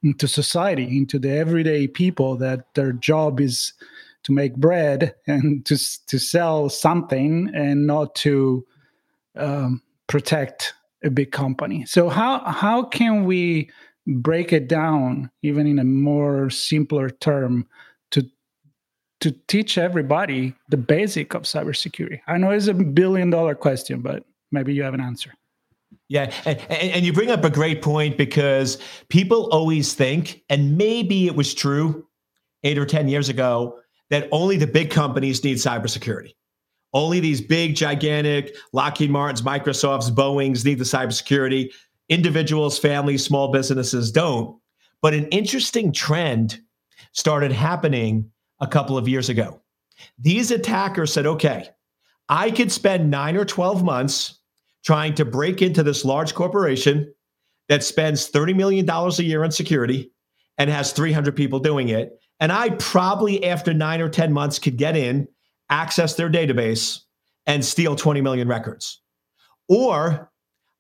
into 0.03 0.26
society, 0.26 0.96
into 0.96 1.18
the 1.18 1.31
everyday 1.31 1.87
people 1.87 2.37
that 2.37 2.74
their 2.74 2.92
job 2.92 3.38
is 3.38 3.74
to 4.22 4.33
make 4.33 4.57
bread 4.57 5.14
and 5.26 5.64
to 5.66 5.76
to 6.07 6.18
sell 6.18 6.68
something 6.68 7.50
and 7.55 7.87
not 7.87 8.14
to 8.16 8.66
um, 9.37 9.83
protect 10.07 10.74
a 11.05 11.11
big 11.11 11.33
company. 11.33 11.85
So 11.87 12.09
how 12.09 12.41
how 12.45 12.83
can 12.83 13.25
we 13.25 13.71
break 14.07 14.53
it 14.53 14.69
down 14.69 15.31
even 15.43 15.67
in 15.67 15.79
a 15.79 15.85
more 15.85 16.51
simpler 16.51 17.11
term 17.11 17.67
to 18.11 18.25
to 19.21 19.33
teach 19.49 19.79
everybody 19.79 20.55
the 20.69 20.77
basic 20.77 21.35
of 21.35 21.43
cybersecurity? 21.43 22.21
I 22.27 22.39
know 22.39 22.51
it's 22.51 22.67
a 22.67 22.75
billion 22.75 23.31
dollar 23.31 23.55
question, 23.55 24.01
but 24.01 24.25
maybe 24.53 24.75
you 24.75 24.83
have 24.83 24.95
an 24.95 25.01
answer. 25.01 25.33
Yeah, 26.09 26.33
and, 26.45 26.59
and 26.71 27.07
you 27.07 27.13
bring 27.13 27.31
up 27.31 27.45
a 27.45 27.51
great 27.51 27.83
point 27.83 28.17
because 28.17 28.79
people 29.09 29.49
always 29.53 29.95
think, 29.95 30.43
and 30.49 30.77
maybe 30.77 31.27
it 31.27 31.37
was 31.37 31.55
true 31.55 32.07
eight 32.63 32.79
or 32.79 32.87
10 32.87 33.09
years 33.09 33.29
ago, 33.29 33.79
that 34.11 34.29
only 34.33 34.57
the 34.57 34.67
big 34.67 34.91
companies 34.91 35.43
need 35.45 35.57
cybersecurity. 35.57 36.35
Only 36.92 37.20
these 37.20 37.40
big, 37.40 37.76
gigantic 37.76 38.57
Lockheed 38.72 39.11
Martins, 39.11 39.42
Microsofts, 39.42 40.11
Boeings 40.11 40.64
need 40.64 40.79
the 40.79 40.85
cybersecurity. 40.85 41.72
Individuals, 42.09 42.79
families, 42.79 43.24
small 43.24 43.53
businesses 43.53 44.11
don't. 44.11 44.59
But 45.03 45.14
an 45.14 45.26
interesting 45.29 45.92
trend 45.92 46.61
started 47.12 47.53
happening 47.53 48.31
a 48.61 48.66
couple 48.66 48.98
of 48.98 49.09
years 49.09 49.29
ago. 49.29 49.61
These 50.18 50.50
attackers 50.50 51.12
said, 51.12 51.26
okay, 51.26 51.68
I 52.29 52.50
could 52.50 52.72
spend 52.72 53.11
nine 53.11 53.37
or 53.37 53.44
12 53.44 53.85
months 53.85 54.38
trying 54.85 55.14
to 55.14 55.24
break 55.24 55.62
into 55.62 55.83
this 55.83 56.05
large 56.05 56.35
corporation 56.35 57.12
that 57.68 57.85
spends 57.85 58.31
$30 58.31 58.57
million 58.57 58.88
a 58.88 59.22
year 59.22 59.44
on 59.44 59.53
security 59.53 60.11
and 60.59 60.70
has 60.70 60.92
300 60.92 61.37
people 61.37 61.59
doing 61.59 61.88
it. 61.88 62.18
And 62.40 62.50
I 62.50 62.70
probably, 62.70 63.44
after 63.44 63.74
nine 63.74 64.00
or 64.00 64.09
10 64.09 64.33
months, 64.33 64.59
could 64.59 64.76
get 64.76 64.96
in, 64.96 65.29
access 65.71 66.15
their 66.15 66.31
database, 66.31 67.01
and 67.47 67.65
steal 67.65 67.97
20 67.97 68.21
million 68.21 68.49
records. 68.49 69.01
Or 69.69 70.31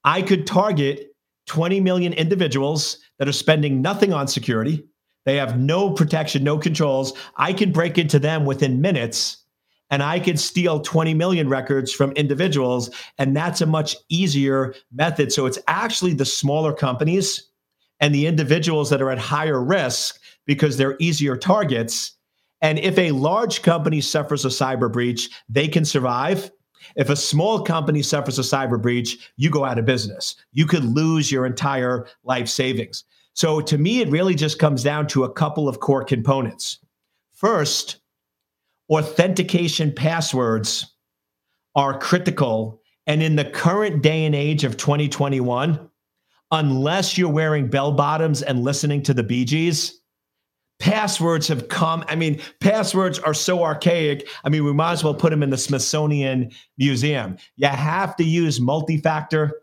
I 0.04 0.22
could 0.22 0.46
target 0.46 1.14
20 1.46 1.80
million 1.80 2.12
individuals 2.12 2.98
that 3.18 3.28
are 3.28 3.32
spending 3.32 3.82
nothing 3.82 4.12
on 4.12 4.28
security. 4.28 4.84
They 5.24 5.36
have 5.36 5.58
no 5.58 5.90
protection, 5.90 6.44
no 6.44 6.58
controls. 6.58 7.12
I 7.36 7.52
can 7.52 7.72
break 7.72 7.98
into 7.98 8.18
them 8.18 8.44
within 8.44 8.80
minutes 8.80 9.40
and 9.90 10.02
I 10.02 10.20
could 10.20 10.38
steal 10.38 10.80
20 10.80 11.14
million 11.14 11.48
records 11.48 11.92
from 11.92 12.12
individuals. 12.12 12.90
And 13.18 13.36
that's 13.36 13.60
a 13.60 13.66
much 13.66 13.96
easier 14.08 14.74
method. 14.92 15.32
So 15.32 15.46
it's 15.46 15.58
actually 15.66 16.14
the 16.14 16.24
smaller 16.24 16.72
companies 16.72 17.50
and 17.98 18.14
the 18.14 18.26
individuals 18.26 18.88
that 18.90 19.02
are 19.02 19.10
at 19.10 19.18
higher 19.18 19.62
risk 19.62 20.20
because 20.46 20.76
they're 20.76 20.96
easier 21.00 21.36
targets. 21.36 22.12
And 22.62 22.78
if 22.78 22.98
a 22.98 23.12
large 23.12 23.62
company 23.62 24.00
suffers 24.00 24.44
a 24.44 24.48
cyber 24.48 24.92
breach, 24.92 25.30
they 25.48 25.68
can 25.68 25.84
survive. 25.84 26.50
If 26.96 27.10
a 27.10 27.16
small 27.16 27.62
company 27.62 28.02
suffers 28.02 28.38
a 28.38 28.42
cyber 28.42 28.80
breach, 28.80 29.30
you 29.36 29.50
go 29.50 29.64
out 29.64 29.78
of 29.78 29.84
business. 29.84 30.36
You 30.52 30.66
could 30.66 30.84
lose 30.84 31.30
your 31.30 31.46
entire 31.46 32.06
life 32.24 32.48
savings. 32.48 33.04
So 33.34 33.60
to 33.60 33.78
me, 33.78 34.00
it 34.00 34.10
really 34.10 34.34
just 34.34 34.58
comes 34.58 34.82
down 34.82 35.06
to 35.08 35.24
a 35.24 35.32
couple 35.32 35.68
of 35.68 35.80
core 35.80 36.04
components. 36.04 36.78
First, 37.32 38.00
authentication 38.90 39.92
passwords 39.92 40.94
are 41.74 41.98
critical. 41.98 42.82
And 43.06 43.22
in 43.22 43.36
the 43.36 43.44
current 43.44 44.02
day 44.02 44.24
and 44.24 44.34
age 44.34 44.64
of 44.64 44.76
2021, 44.76 45.88
unless 46.50 47.16
you're 47.16 47.30
wearing 47.30 47.68
bell 47.68 47.92
bottoms 47.92 48.42
and 48.42 48.62
listening 48.62 49.02
to 49.04 49.14
the 49.14 49.22
Bee 49.22 49.44
Gees, 49.44 49.99
passwords 50.80 51.46
have 51.48 51.68
come. 51.68 52.04
I 52.08 52.16
mean, 52.16 52.40
passwords 52.58 53.18
are 53.20 53.34
so 53.34 53.62
archaic. 53.62 54.28
I 54.44 54.48
mean, 54.48 54.64
we 54.64 54.72
might 54.72 54.92
as 54.92 55.04
well 55.04 55.14
put 55.14 55.30
them 55.30 55.42
in 55.42 55.50
the 55.50 55.58
Smithsonian 55.58 56.50
Museum. 56.78 57.36
You 57.56 57.68
have 57.68 58.16
to 58.16 58.24
use 58.24 58.60
multi 58.60 58.96
factor 58.96 59.62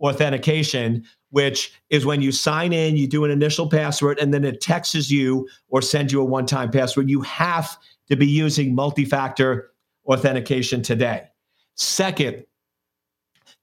authentication, 0.00 1.04
which 1.30 1.72
is 1.90 2.04
when 2.04 2.20
you 2.20 2.32
sign 2.32 2.72
in, 2.72 2.96
you 2.96 3.06
do 3.06 3.24
an 3.24 3.30
initial 3.30 3.68
password, 3.68 4.18
and 4.18 4.34
then 4.34 4.44
it 4.44 4.60
texts 4.60 5.10
you 5.10 5.48
or 5.68 5.80
sends 5.80 6.12
you 6.12 6.20
a 6.20 6.24
one 6.24 6.46
time 6.46 6.70
password. 6.70 7.08
You 7.08 7.20
have 7.20 7.76
to 8.08 8.16
be 8.16 8.26
using 8.26 8.74
multi 8.74 9.04
factor 9.04 9.70
authentication 10.06 10.82
today. 10.82 11.28
Second, 11.76 12.44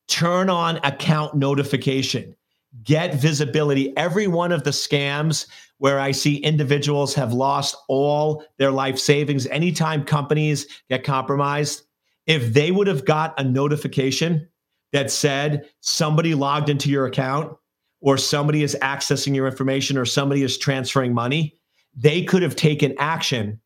turn 0.07 0.49
on 0.49 0.77
account 0.83 1.35
notification. 1.35 2.35
Get 2.83 3.15
visibility. 3.15 3.95
Every 3.97 4.27
one 4.27 4.51
of 4.51 4.63
the 4.63 4.69
scams 4.69 5.45
where 5.81 5.99
I 5.99 6.11
see 6.11 6.37
individuals 6.37 7.15
have 7.15 7.33
lost 7.33 7.75
all 7.87 8.43
their 8.57 8.71
life 8.71 8.99
savings, 8.99 9.47
anytime 9.47 10.03
companies 10.03 10.67
get 10.89 11.03
compromised, 11.03 11.83
if 12.27 12.53
they 12.53 12.71
would 12.71 12.87
have 12.87 13.05
got 13.05 13.39
a 13.39 13.43
notification 13.43 14.47
that 14.93 15.09
said 15.09 15.67
somebody 15.79 16.35
logged 16.35 16.69
into 16.69 16.89
your 16.89 17.05
account 17.05 17.57
or 17.99 18.17
somebody 18.17 18.61
is 18.61 18.77
accessing 18.81 19.35
your 19.35 19.47
information 19.47 19.97
or 19.97 20.05
somebody 20.05 20.43
is 20.43 20.57
transferring 20.57 21.13
money, 21.13 21.57
they 21.95 22.23
could 22.23 22.43
have 22.43 22.55
taken 22.55 22.93
action 22.99 23.59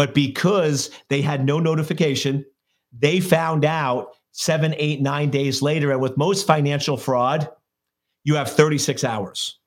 but 0.00 0.14
because 0.14 0.90
they 1.10 1.20
had 1.20 1.44
no 1.44 1.58
notification, 1.58 2.46
they 2.90 3.20
found 3.20 3.66
out 3.66 4.16
seven, 4.32 4.74
eight, 4.78 5.02
nine 5.02 5.28
days 5.28 5.60
later. 5.60 5.92
And 5.92 6.00
with 6.00 6.16
most 6.16 6.46
financial 6.46 6.96
fraud, 6.96 7.50
you 8.24 8.36
have 8.36 8.50
36 8.50 9.04
hours. 9.04 9.59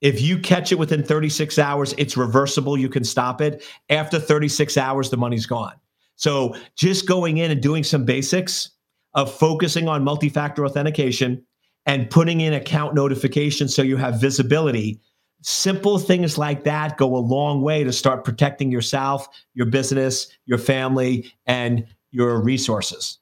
If 0.00 0.20
you 0.20 0.38
catch 0.38 0.72
it 0.72 0.78
within 0.78 1.02
36 1.02 1.58
hours, 1.58 1.94
it's 1.98 2.16
reversible. 2.16 2.78
You 2.78 2.88
can 2.88 3.04
stop 3.04 3.40
it. 3.40 3.64
After 3.88 4.18
36 4.18 4.76
hours, 4.76 5.10
the 5.10 5.16
money's 5.16 5.46
gone. 5.46 5.74
So 6.16 6.54
just 6.76 7.06
going 7.06 7.38
in 7.38 7.50
and 7.50 7.60
doing 7.60 7.84
some 7.84 8.04
basics 8.04 8.70
of 9.14 9.32
focusing 9.32 9.88
on 9.88 10.04
multi 10.04 10.28
factor 10.28 10.64
authentication 10.64 11.44
and 11.86 12.08
putting 12.10 12.40
in 12.40 12.52
account 12.52 12.94
notifications 12.94 13.74
so 13.74 13.82
you 13.82 13.96
have 13.96 14.20
visibility 14.20 15.00
simple 15.42 15.98
things 15.98 16.36
like 16.36 16.64
that 16.64 16.96
go 16.96 17.16
a 17.16 17.18
long 17.18 17.62
way 17.62 17.84
to 17.84 17.92
start 17.92 18.24
protecting 18.24 18.70
yourself, 18.70 19.28
your 19.54 19.66
business, 19.66 20.28
your 20.46 20.58
family, 20.58 21.32
and 21.46 21.86
your 22.10 22.40
resources. 22.40 23.18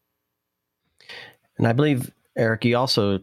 And 1.57 1.67
I 1.67 1.73
believe, 1.73 2.13
Eric, 2.37 2.65
you 2.65 2.77
also 2.77 3.21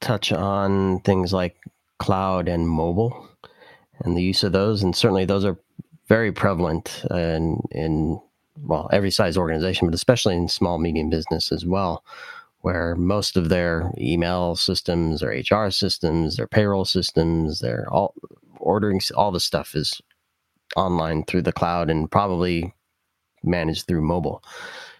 touch 0.00 0.32
on 0.32 1.00
things 1.00 1.32
like 1.32 1.56
cloud 1.98 2.48
and 2.48 2.68
mobile 2.68 3.28
and 4.00 4.16
the 4.16 4.22
use 4.22 4.42
of 4.42 4.52
those. 4.52 4.82
And 4.82 4.94
certainly 4.94 5.24
those 5.24 5.44
are 5.44 5.58
very 6.08 6.32
prevalent 6.32 7.04
in, 7.10 7.60
in 7.70 8.20
well, 8.60 8.88
every 8.92 9.10
size 9.10 9.36
organization, 9.36 9.86
but 9.86 9.94
especially 9.94 10.36
in 10.36 10.48
small, 10.48 10.78
medium 10.78 11.10
business 11.10 11.50
as 11.52 11.64
well 11.64 12.04
where 12.64 12.94
most 12.96 13.36
of 13.36 13.50
their 13.50 13.92
email 13.98 14.56
systems, 14.56 15.20
their 15.20 15.38
HR 15.38 15.70
systems, 15.70 16.38
their 16.38 16.46
payroll 16.46 16.86
systems, 16.86 17.60
their 17.60 17.86
all 17.92 18.14
ordering, 18.56 18.98
all 19.14 19.30
the 19.30 19.38
stuff 19.38 19.74
is 19.74 20.00
online 20.74 21.24
through 21.24 21.42
the 21.42 21.52
cloud 21.52 21.90
and 21.90 22.10
probably 22.10 22.72
managed 23.42 23.86
through 23.86 24.00
mobile. 24.00 24.42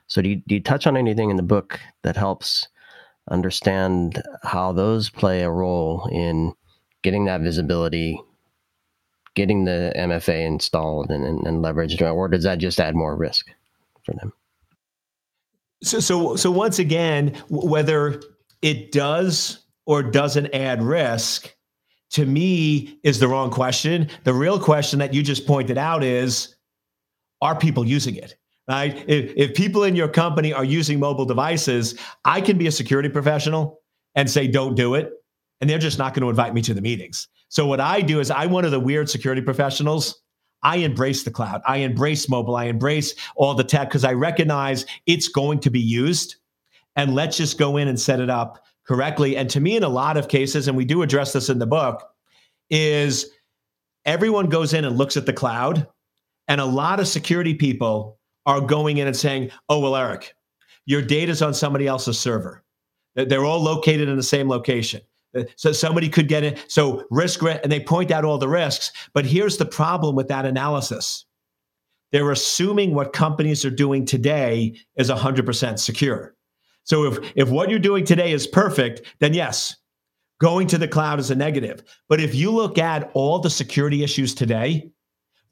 So, 0.08 0.20
do 0.20 0.28
you, 0.28 0.42
do 0.46 0.56
you 0.56 0.60
touch 0.60 0.86
on 0.86 0.94
anything 0.94 1.30
in 1.30 1.36
the 1.38 1.42
book 1.42 1.80
that 2.02 2.18
helps 2.18 2.68
understand 3.30 4.22
how 4.42 4.72
those 4.72 5.08
play 5.08 5.40
a 5.40 5.50
role 5.50 6.06
in 6.12 6.52
getting 7.04 7.26
that 7.26 7.42
visibility, 7.42 8.20
getting 9.36 9.64
the 9.64 9.92
MFA 9.94 10.44
installed 10.44 11.10
and, 11.10 11.24
and, 11.24 11.46
and 11.46 11.64
leveraged, 11.64 12.02
or 12.02 12.26
does 12.26 12.42
that 12.42 12.58
just 12.58 12.80
add 12.80 12.96
more 12.96 13.14
risk 13.14 13.46
for 14.04 14.14
them? 14.14 14.32
So, 15.84 16.00
so, 16.00 16.34
so 16.34 16.50
once 16.50 16.80
again, 16.80 17.36
whether 17.48 18.20
it 18.62 18.90
does 18.90 19.60
or 19.86 20.02
doesn't 20.02 20.52
add 20.54 20.82
risk, 20.82 21.54
to 22.10 22.24
me, 22.24 23.00
is 23.02 23.18
the 23.18 23.26
wrong 23.26 23.50
question. 23.50 24.08
The 24.22 24.32
real 24.32 24.60
question 24.60 25.00
that 25.00 25.12
you 25.12 25.22
just 25.22 25.46
pointed 25.46 25.76
out 25.76 26.04
is, 26.04 26.54
are 27.42 27.58
people 27.58 27.84
using 27.84 28.14
it? 28.14 28.36
Right? 28.68 29.04
If, 29.08 29.32
if 29.36 29.54
people 29.54 29.82
in 29.82 29.96
your 29.96 30.08
company 30.08 30.52
are 30.52 30.64
using 30.64 31.00
mobile 31.00 31.24
devices, 31.24 31.98
I 32.24 32.40
can 32.40 32.56
be 32.56 32.68
a 32.68 32.72
security 32.72 33.08
professional 33.08 33.80
and 34.14 34.30
say, 34.30 34.46
don't 34.46 34.76
do 34.76 34.94
it. 34.94 35.10
And 35.60 35.70
they're 35.70 35.78
just 35.78 35.98
not 35.98 36.14
going 36.14 36.22
to 36.22 36.30
invite 36.30 36.54
me 36.54 36.62
to 36.62 36.74
the 36.74 36.82
meetings. 36.82 37.28
So 37.48 37.66
what 37.66 37.80
I 37.80 38.00
do 38.00 38.20
is 38.20 38.30
I'm 38.30 38.50
one 38.50 38.64
of 38.64 38.70
the 38.70 38.80
weird 38.80 39.08
security 39.08 39.40
professionals 39.40 40.20
I 40.64 40.76
embrace 40.76 41.22
the 41.22 41.30
cloud. 41.30 41.60
I 41.66 41.78
embrace 41.78 42.28
mobile. 42.28 42.56
I 42.56 42.64
embrace 42.64 43.14
all 43.36 43.54
the 43.54 43.62
tech 43.62 43.88
because 43.88 44.02
I 44.02 44.14
recognize 44.14 44.86
it's 45.06 45.28
going 45.28 45.60
to 45.60 45.70
be 45.70 45.80
used. 45.80 46.36
And 46.96 47.14
let's 47.14 47.36
just 47.36 47.58
go 47.58 47.76
in 47.76 47.86
and 47.86 48.00
set 48.00 48.18
it 48.18 48.30
up 48.30 48.64
correctly. 48.86 49.36
And 49.36 49.50
to 49.50 49.60
me, 49.60 49.76
in 49.76 49.82
a 49.82 49.88
lot 49.88 50.16
of 50.16 50.28
cases, 50.28 50.66
and 50.66 50.76
we 50.76 50.86
do 50.86 51.02
address 51.02 51.34
this 51.34 51.50
in 51.50 51.58
the 51.58 51.66
book, 51.66 52.02
is 52.70 53.30
everyone 54.06 54.46
goes 54.46 54.72
in 54.72 54.84
and 54.84 54.96
looks 54.96 55.16
at 55.18 55.26
the 55.26 55.32
cloud. 55.32 55.86
And 56.48 56.60
a 56.60 56.66
lot 56.66 56.98
of 56.98 57.08
security 57.08 57.54
people 57.54 58.18
are 58.46 58.60
going 58.60 58.96
in 58.98 59.06
and 59.06 59.16
saying, 59.16 59.50
oh, 59.68 59.80
well, 59.80 59.96
Eric, 59.96 60.34
your 60.86 61.02
data's 61.02 61.42
on 61.42 61.54
somebody 61.54 61.86
else's 61.86 62.18
server. 62.18 62.62
They're 63.14 63.44
all 63.44 63.62
located 63.62 64.08
in 64.08 64.16
the 64.16 64.22
same 64.22 64.48
location. 64.48 65.02
So 65.56 65.72
somebody 65.72 66.08
could 66.08 66.28
get 66.28 66.44
it. 66.44 66.64
So 66.68 67.04
risk, 67.10 67.42
and 67.42 67.70
they 67.70 67.80
point 67.80 68.10
out 68.10 68.24
all 68.24 68.38
the 68.38 68.48
risks. 68.48 68.92
But 69.12 69.26
here's 69.26 69.56
the 69.56 69.66
problem 69.66 70.14
with 70.14 70.28
that 70.28 70.46
analysis 70.46 71.24
they're 72.12 72.30
assuming 72.30 72.94
what 72.94 73.12
companies 73.12 73.64
are 73.64 73.70
doing 73.70 74.06
today 74.06 74.76
is 74.96 75.10
100% 75.10 75.78
secure. 75.80 76.36
So 76.84 77.06
if, 77.06 77.32
if 77.34 77.50
what 77.50 77.70
you're 77.70 77.80
doing 77.80 78.04
today 78.04 78.30
is 78.30 78.46
perfect, 78.46 79.02
then 79.18 79.34
yes, 79.34 79.74
going 80.40 80.68
to 80.68 80.78
the 80.78 80.86
cloud 80.86 81.18
is 81.18 81.32
a 81.32 81.34
negative. 81.34 81.82
But 82.08 82.20
if 82.20 82.32
you 82.32 82.52
look 82.52 82.78
at 82.78 83.10
all 83.14 83.40
the 83.40 83.50
security 83.50 84.04
issues 84.04 84.32
today, 84.32 84.92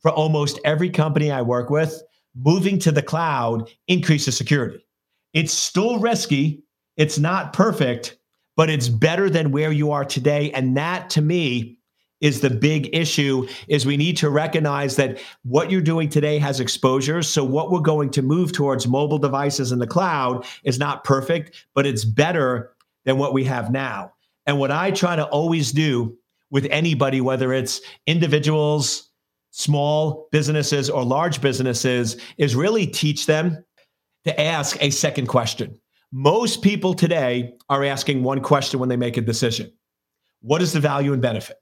for 0.02 0.10
almost 0.10 0.60
every 0.64 0.90
company 0.90 1.30
I 1.30 1.42
work 1.42 1.70
with, 1.70 2.00
moving 2.36 2.78
to 2.80 2.92
the 2.92 3.02
cloud 3.02 3.70
increases 3.88 4.36
security. 4.36 4.84
It's 5.32 5.52
still 5.52 5.98
risky, 5.98 6.62
it's 6.96 7.18
not 7.18 7.52
perfect, 7.52 8.18
but 8.56 8.70
it's 8.70 8.88
better 8.88 9.30
than 9.30 9.50
where 9.50 9.72
you 9.72 9.92
are 9.92 10.04
today. 10.04 10.50
And 10.52 10.76
that 10.76 11.10
to 11.10 11.22
me 11.22 11.78
is 12.22 12.40
the 12.40 12.50
big 12.50 12.88
issue 12.94 13.46
is 13.68 13.84
we 13.84 13.96
need 13.96 14.16
to 14.16 14.30
recognize 14.30 14.96
that 14.96 15.20
what 15.42 15.70
you're 15.70 15.80
doing 15.82 16.08
today 16.08 16.38
has 16.38 16.60
exposures 16.60 17.28
so 17.28 17.44
what 17.44 17.70
we're 17.70 17.80
going 17.80 18.08
to 18.08 18.22
move 18.22 18.52
towards 18.52 18.86
mobile 18.86 19.18
devices 19.18 19.72
in 19.72 19.80
the 19.80 19.86
cloud 19.86 20.46
is 20.64 20.78
not 20.78 21.04
perfect 21.04 21.66
but 21.74 21.84
it's 21.84 22.04
better 22.04 22.72
than 23.04 23.18
what 23.18 23.34
we 23.34 23.44
have 23.44 23.70
now. 23.70 24.12
And 24.46 24.58
what 24.58 24.70
i 24.70 24.90
try 24.90 25.16
to 25.16 25.26
always 25.26 25.72
do 25.72 26.16
with 26.50 26.66
anybody 26.70 27.20
whether 27.20 27.52
it's 27.52 27.80
individuals 28.06 29.10
small 29.50 30.28
businesses 30.32 30.88
or 30.88 31.04
large 31.04 31.40
businesses 31.40 32.16
is 32.38 32.56
really 32.56 32.86
teach 32.86 33.26
them 33.26 33.62
to 34.24 34.40
ask 34.40 34.80
a 34.80 34.90
second 34.90 35.26
question 35.26 35.78
most 36.12 36.62
people 36.62 36.94
today 36.94 37.54
are 37.68 37.82
asking 37.82 38.22
one 38.22 38.40
question 38.40 38.78
when 38.78 38.88
they 38.88 38.96
make 38.96 39.16
a 39.16 39.22
decision 39.22 39.72
what 40.42 40.60
is 40.60 40.72
the 40.72 40.80
value 40.80 41.12
and 41.12 41.22
benefit 41.22 41.56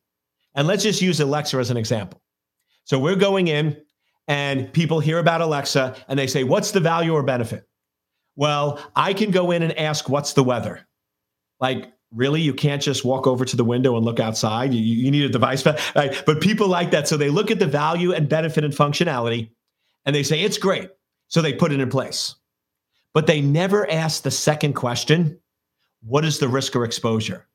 and 0.54 0.66
let's 0.66 0.82
just 0.82 1.00
use 1.00 1.20
Alexa 1.20 1.56
as 1.58 1.70
an 1.70 1.76
example. 1.76 2.20
So 2.84 2.98
we're 2.98 3.16
going 3.16 3.48
in 3.48 3.76
and 4.26 4.72
people 4.72 5.00
hear 5.00 5.18
about 5.18 5.40
Alexa 5.40 5.96
and 6.08 6.18
they 6.18 6.26
say, 6.26 6.44
What's 6.44 6.72
the 6.72 6.80
value 6.80 7.12
or 7.12 7.22
benefit? 7.22 7.68
Well, 8.36 8.80
I 8.96 9.12
can 9.12 9.30
go 9.30 9.50
in 9.50 9.62
and 9.62 9.76
ask, 9.78 10.08
What's 10.08 10.32
the 10.32 10.42
weather? 10.42 10.86
Like, 11.60 11.92
really? 12.12 12.40
You 12.40 12.54
can't 12.54 12.82
just 12.82 13.04
walk 13.04 13.26
over 13.26 13.44
to 13.44 13.56
the 13.56 13.64
window 13.64 13.96
and 13.96 14.04
look 14.04 14.18
outside. 14.18 14.74
You, 14.74 14.80
you 14.80 15.10
need 15.10 15.24
a 15.24 15.28
device. 15.28 15.64
Right? 15.94 16.22
But 16.26 16.40
people 16.40 16.68
like 16.68 16.90
that. 16.90 17.06
So 17.06 17.16
they 17.16 17.30
look 17.30 17.50
at 17.50 17.58
the 17.58 17.66
value 17.66 18.12
and 18.12 18.28
benefit 18.28 18.64
and 18.64 18.74
functionality 18.74 19.50
and 20.04 20.16
they 20.16 20.22
say, 20.22 20.40
It's 20.40 20.58
great. 20.58 20.90
So 21.28 21.42
they 21.42 21.52
put 21.52 21.70
it 21.70 21.80
in 21.80 21.88
place. 21.90 22.34
But 23.14 23.26
they 23.26 23.40
never 23.40 23.90
ask 23.90 24.22
the 24.22 24.30
second 24.30 24.74
question 24.74 25.38
What 26.02 26.24
is 26.24 26.38
the 26.38 26.48
risk 26.48 26.76
or 26.76 26.84
exposure? 26.84 27.46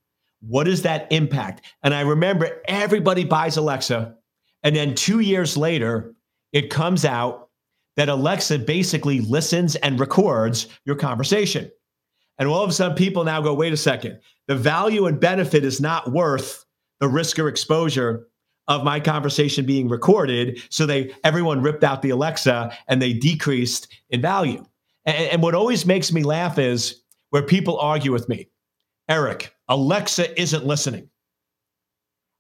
What 0.41 0.67
is 0.67 0.83
that 0.83 1.11
impact? 1.11 1.65
And 1.81 1.93
I 1.93 2.01
remember 2.01 2.61
everybody 2.67 3.23
buys 3.23 3.57
Alexa. 3.57 4.15
And 4.63 4.75
then 4.75 4.95
two 4.95 5.19
years 5.19 5.57
later, 5.57 6.13
it 6.51 6.69
comes 6.69 7.05
out 7.05 7.49
that 7.95 8.09
Alexa 8.09 8.59
basically 8.59 9.21
listens 9.21 9.75
and 9.77 9.99
records 9.99 10.67
your 10.85 10.95
conversation. 10.95 11.71
And 12.37 12.49
all 12.49 12.63
of 12.63 12.69
a 12.69 12.73
sudden, 12.73 12.97
people 12.97 13.23
now 13.23 13.41
go, 13.41 13.53
wait 13.53 13.73
a 13.73 13.77
second, 13.77 14.19
the 14.47 14.55
value 14.55 15.05
and 15.05 15.19
benefit 15.19 15.63
is 15.63 15.79
not 15.79 16.11
worth 16.11 16.65
the 16.99 17.07
risk 17.07 17.39
or 17.39 17.47
exposure 17.47 18.27
of 18.67 18.83
my 18.83 18.99
conversation 18.99 19.65
being 19.65 19.87
recorded. 19.87 20.61
So 20.69 20.85
they 20.85 21.13
everyone 21.23 21.61
ripped 21.61 21.83
out 21.83 22.01
the 22.01 22.09
Alexa 22.09 22.75
and 22.87 23.01
they 23.01 23.13
decreased 23.13 23.87
in 24.09 24.21
value. 24.21 24.65
And, 25.05 25.17
and 25.31 25.43
what 25.43 25.55
always 25.55 25.85
makes 25.85 26.11
me 26.11 26.23
laugh 26.23 26.57
is 26.57 27.01
where 27.29 27.43
people 27.43 27.79
argue 27.79 28.11
with 28.11 28.29
me. 28.29 28.49
Eric, 29.07 29.53
Alexa 29.67 30.39
isn't 30.39 30.65
listening. 30.65 31.09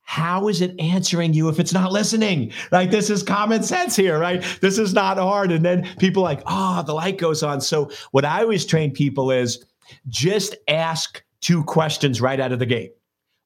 How 0.01 0.47
is 0.47 0.61
it 0.61 0.79
answering 0.79 1.33
you 1.33 1.49
if 1.49 1.59
it's 1.59 1.73
not 1.73 1.91
listening? 1.91 2.51
Like 2.71 2.91
this 2.91 3.09
is 3.09 3.23
common 3.23 3.63
sense 3.63 3.95
here, 3.95 4.19
right? 4.19 4.43
This 4.61 4.77
is 4.77 4.93
not 4.93 5.17
hard. 5.17 5.51
And 5.51 5.65
then 5.65 5.89
people 5.97 6.21
like, 6.21 6.43
oh, 6.45 6.83
the 6.83 6.93
light 6.93 7.17
goes 7.17 7.41
on. 7.41 7.59
So 7.59 7.89
what 8.11 8.23
I 8.23 8.41
always 8.43 8.65
train 8.65 8.91
people 8.91 9.31
is 9.31 9.65
just 10.07 10.55
ask 10.67 11.23
two 11.41 11.63
questions 11.63 12.21
right 12.21 12.39
out 12.39 12.51
of 12.51 12.59
the 12.59 12.65
gate. 12.67 12.93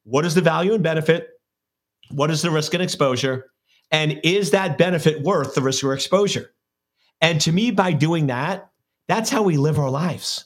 What 0.04 0.26
is 0.26 0.36
the 0.36 0.42
value 0.42 0.74
and 0.74 0.84
benefit? 0.84 1.30
What 2.12 2.30
is 2.30 2.42
the 2.42 2.52
risk 2.52 2.74
and 2.74 2.84
exposure? 2.84 3.52
And 3.92 4.20
is 4.24 4.52
that 4.52 4.78
benefit 4.78 5.22
worth 5.24 5.56
the 5.56 5.62
risk 5.62 5.84
or 5.84 5.94
exposure? 5.94 6.54
And 7.22 7.40
to 7.42 7.52
me, 7.52 7.72
by 7.72 7.94
doing 7.94 8.28
that, 8.28 8.70
that's 9.10 9.30
how 9.30 9.42
we 9.42 9.58
live 9.58 9.80
our 9.80 9.90
lives. 9.90 10.46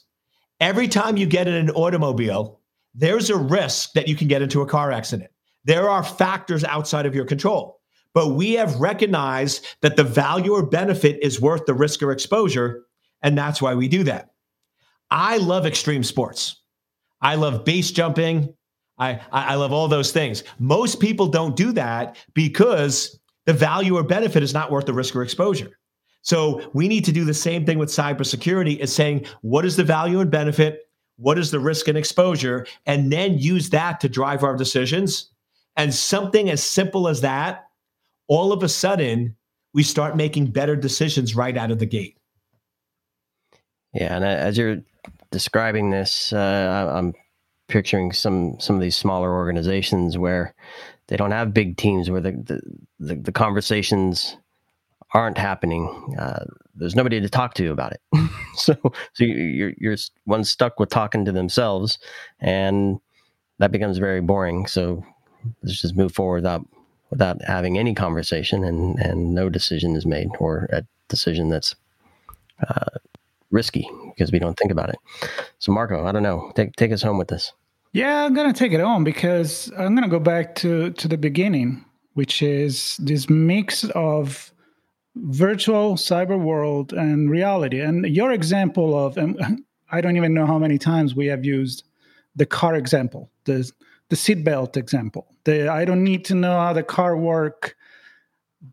Every 0.58 0.88
time 0.88 1.16
you 1.16 1.26
get 1.26 1.46
in 1.46 1.54
an 1.54 1.70
automobile, 1.70 2.60
there's 2.94 3.28
a 3.28 3.36
risk 3.36 3.92
that 3.92 4.08
you 4.08 4.16
can 4.16 4.26
get 4.26 4.40
into 4.42 4.62
a 4.62 4.66
car 4.66 4.90
accident. 4.90 5.30
There 5.64 5.88
are 5.88 6.02
factors 6.02 6.64
outside 6.64 7.06
of 7.06 7.14
your 7.14 7.26
control. 7.26 7.80
But 8.14 8.28
we 8.28 8.52
have 8.52 8.76
recognized 8.76 9.66
that 9.82 9.96
the 9.96 10.04
value 10.04 10.52
or 10.52 10.64
benefit 10.64 11.18
is 11.20 11.40
worth 11.40 11.66
the 11.66 11.74
risk 11.74 12.02
or 12.02 12.10
exposure. 12.10 12.84
And 13.22 13.36
that's 13.36 13.60
why 13.60 13.74
we 13.74 13.86
do 13.86 14.02
that. 14.04 14.30
I 15.10 15.36
love 15.36 15.66
extreme 15.66 16.02
sports. 16.02 16.62
I 17.20 17.34
love 17.34 17.64
base 17.64 17.90
jumping. 17.90 18.54
I, 18.96 19.20
I 19.32 19.56
love 19.56 19.72
all 19.72 19.88
those 19.88 20.12
things. 20.12 20.44
Most 20.58 21.00
people 21.00 21.26
don't 21.26 21.56
do 21.56 21.72
that 21.72 22.16
because 22.32 23.18
the 23.44 23.52
value 23.52 23.96
or 23.96 24.04
benefit 24.04 24.42
is 24.42 24.54
not 24.54 24.70
worth 24.70 24.86
the 24.86 24.94
risk 24.94 25.14
or 25.16 25.22
exposure. 25.22 25.76
So 26.24 26.68
we 26.72 26.88
need 26.88 27.04
to 27.04 27.12
do 27.12 27.24
the 27.24 27.34
same 27.34 27.66
thing 27.66 27.78
with 27.78 27.90
cybersecurity 27.90 28.78
is 28.78 28.94
saying, 28.94 29.26
what 29.42 29.64
is 29.64 29.76
the 29.76 29.84
value 29.84 30.20
and 30.20 30.30
benefit? 30.30 30.88
What 31.16 31.38
is 31.38 31.50
the 31.50 31.60
risk 31.60 31.86
and 31.86 31.98
exposure? 31.98 32.66
And 32.86 33.12
then 33.12 33.38
use 33.38 33.70
that 33.70 34.00
to 34.00 34.08
drive 34.08 34.42
our 34.42 34.56
decisions. 34.56 35.30
And 35.76 35.94
something 35.94 36.48
as 36.50 36.62
simple 36.62 37.08
as 37.08 37.20
that, 37.20 37.68
all 38.26 38.52
of 38.52 38.62
a 38.62 38.68
sudden, 38.70 39.36
we 39.74 39.82
start 39.82 40.16
making 40.16 40.46
better 40.46 40.76
decisions 40.76 41.36
right 41.36 41.56
out 41.56 41.70
of 41.70 41.78
the 41.78 41.86
gate. 41.86 42.16
Yeah, 43.92 44.16
and 44.16 44.24
as 44.24 44.56
you're 44.56 44.82
describing 45.30 45.90
this, 45.90 46.32
uh, 46.32 46.90
I'm 46.94 47.12
picturing 47.68 48.12
some 48.12 48.58
some 48.60 48.76
of 48.76 48.82
these 48.82 48.96
smaller 48.96 49.32
organizations 49.34 50.16
where 50.16 50.54
they 51.08 51.16
don't 51.16 51.32
have 51.32 51.54
big 51.54 51.76
teams 51.76 52.10
where 52.10 52.20
the 52.20 52.32
the, 52.32 52.60
the, 52.98 53.14
the 53.16 53.32
conversations 53.32 54.36
aren't 55.14 55.38
happening. 55.38 56.14
Uh, 56.18 56.44
there's 56.74 56.96
nobody 56.96 57.20
to 57.20 57.28
talk 57.28 57.54
to 57.54 57.70
about 57.70 57.92
it. 57.92 58.00
so 58.56 58.76
so 58.82 59.24
you're 59.24 59.72
you're 59.78 59.96
one 60.24 60.44
stuck 60.44 60.78
with 60.78 60.90
talking 60.90 61.24
to 61.24 61.32
themselves, 61.32 61.98
and 62.40 63.00
that 63.58 63.72
becomes 63.72 63.98
very 63.98 64.20
boring. 64.20 64.66
So 64.66 65.04
let's 65.62 65.80
just 65.80 65.96
move 65.96 66.12
forward 66.12 66.38
without 66.38 66.66
without 67.10 67.42
having 67.44 67.78
any 67.78 67.94
conversation, 67.94 68.64
and 68.64 68.98
and 68.98 69.34
no 69.34 69.48
decision 69.48 69.94
is 69.94 70.04
made, 70.04 70.28
or 70.40 70.68
a 70.72 70.84
decision 71.08 71.48
that's 71.48 71.76
uh, 72.68 72.98
risky 73.50 73.88
because 74.08 74.32
we 74.32 74.40
don't 74.40 74.58
think 74.58 74.72
about 74.72 74.90
it. 74.90 74.96
So 75.60 75.72
Marco, 75.72 76.04
I 76.04 76.12
don't 76.12 76.24
know. 76.24 76.52
Take 76.56 76.74
take 76.76 76.92
us 76.92 77.02
home 77.02 77.18
with 77.18 77.28
this. 77.28 77.52
Yeah, 77.92 78.24
I'm 78.24 78.34
gonna 78.34 78.52
take 78.52 78.72
it 78.72 78.80
home 78.80 79.04
because 79.04 79.70
I'm 79.78 79.94
gonna 79.94 80.08
go 80.08 80.18
back 80.18 80.56
to 80.56 80.90
to 80.90 81.06
the 81.06 81.16
beginning, 81.16 81.84
which 82.14 82.42
is 82.42 82.96
this 82.96 83.30
mix 83.30 83.84
of 83.94 84.52
virtual 85.16 85.94
cyber 85.94 86.38
world 86.38 86.92
and 86.92 87.30
reality. 87.30 87.80
And 87.80 88.04
your 88.06 88.32
example 88.32 88.98
of, 88.98 89.18
I 89.90 90.00
don't 90.00 90.16
even 90.16 90.34
know 90.34 90.46
how 90.46 90.58
many 90.58 90.78
times 90.78 91.14
we 91.14 91.26
have 91.26 91.44
used 91.44 91.84
the 92.36 92.46
car 92.46 92.74
example, 92.74 93.30
the 93.44 93.70
the 94.10 94.16
seatbelt 94.16 94.76
example. 94.76 95.26
The 95.44 95.68
I 95.68 95.84
don't 95.84 96.04
need 96.04 96.24
to 96.26 96.34
know 96.34 96.58
how 96.58 96.72
the 96.72 96.82
car 96.82 97.16
work, 97.16 97.76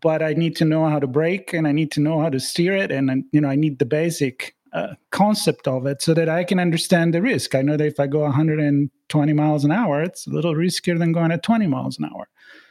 but 0.00 0.22
I 0.22 0.34
need 0.34 0.56
to 0.56 0.64
know 0.64 0.86
how 0.86 0.98
to 0.98 1.06
brake 1.06 1.52
and 1.52 1.66
I 1.66 1.72
need 1.72 1.90
to 1.92 2.00
know 2.00 2.20
how 2.20 2.28
to 2.28 2.40
steer 2.40 2.76
it, 2.76 2.90
and 2.90 3.24
you 3.32 3.40
know 3.40 3.48
I 3.48 3.56
need 3.56 3.78
the 3.78 3.86
basic 3.86 4.54
uh, 4.72 4.94
concept 5.10 5.68
of 5.68 5.86
it 5.86 6.02
so 6.02 6.14
that 6.14 6.28
I 6.28 6.44
can 6.44 6.58
understand 6.58 7.14
the 7.14 7.22
risk. 7.22 7.54
I 7.54 7.62
know 7.62 7.76
that 7.76 7.86
if 7.86 8.00
I 8.00 8.06
go 8.06 8.20
120 8.20 9.32
miles 9.32 9.64
an 9.64 9.70
hour, 9.70 10.02
it's 10.02 10.26
a 10.26 10.30
little 10.30 10.54
riskier 10.54 10.98
than 10.98 11.12
going 11.12 11.30
at 11.30 11.42
20 11.42 11.66
miles 11.66 11.98
an 11.98 12.06
hour. 12.06 12.28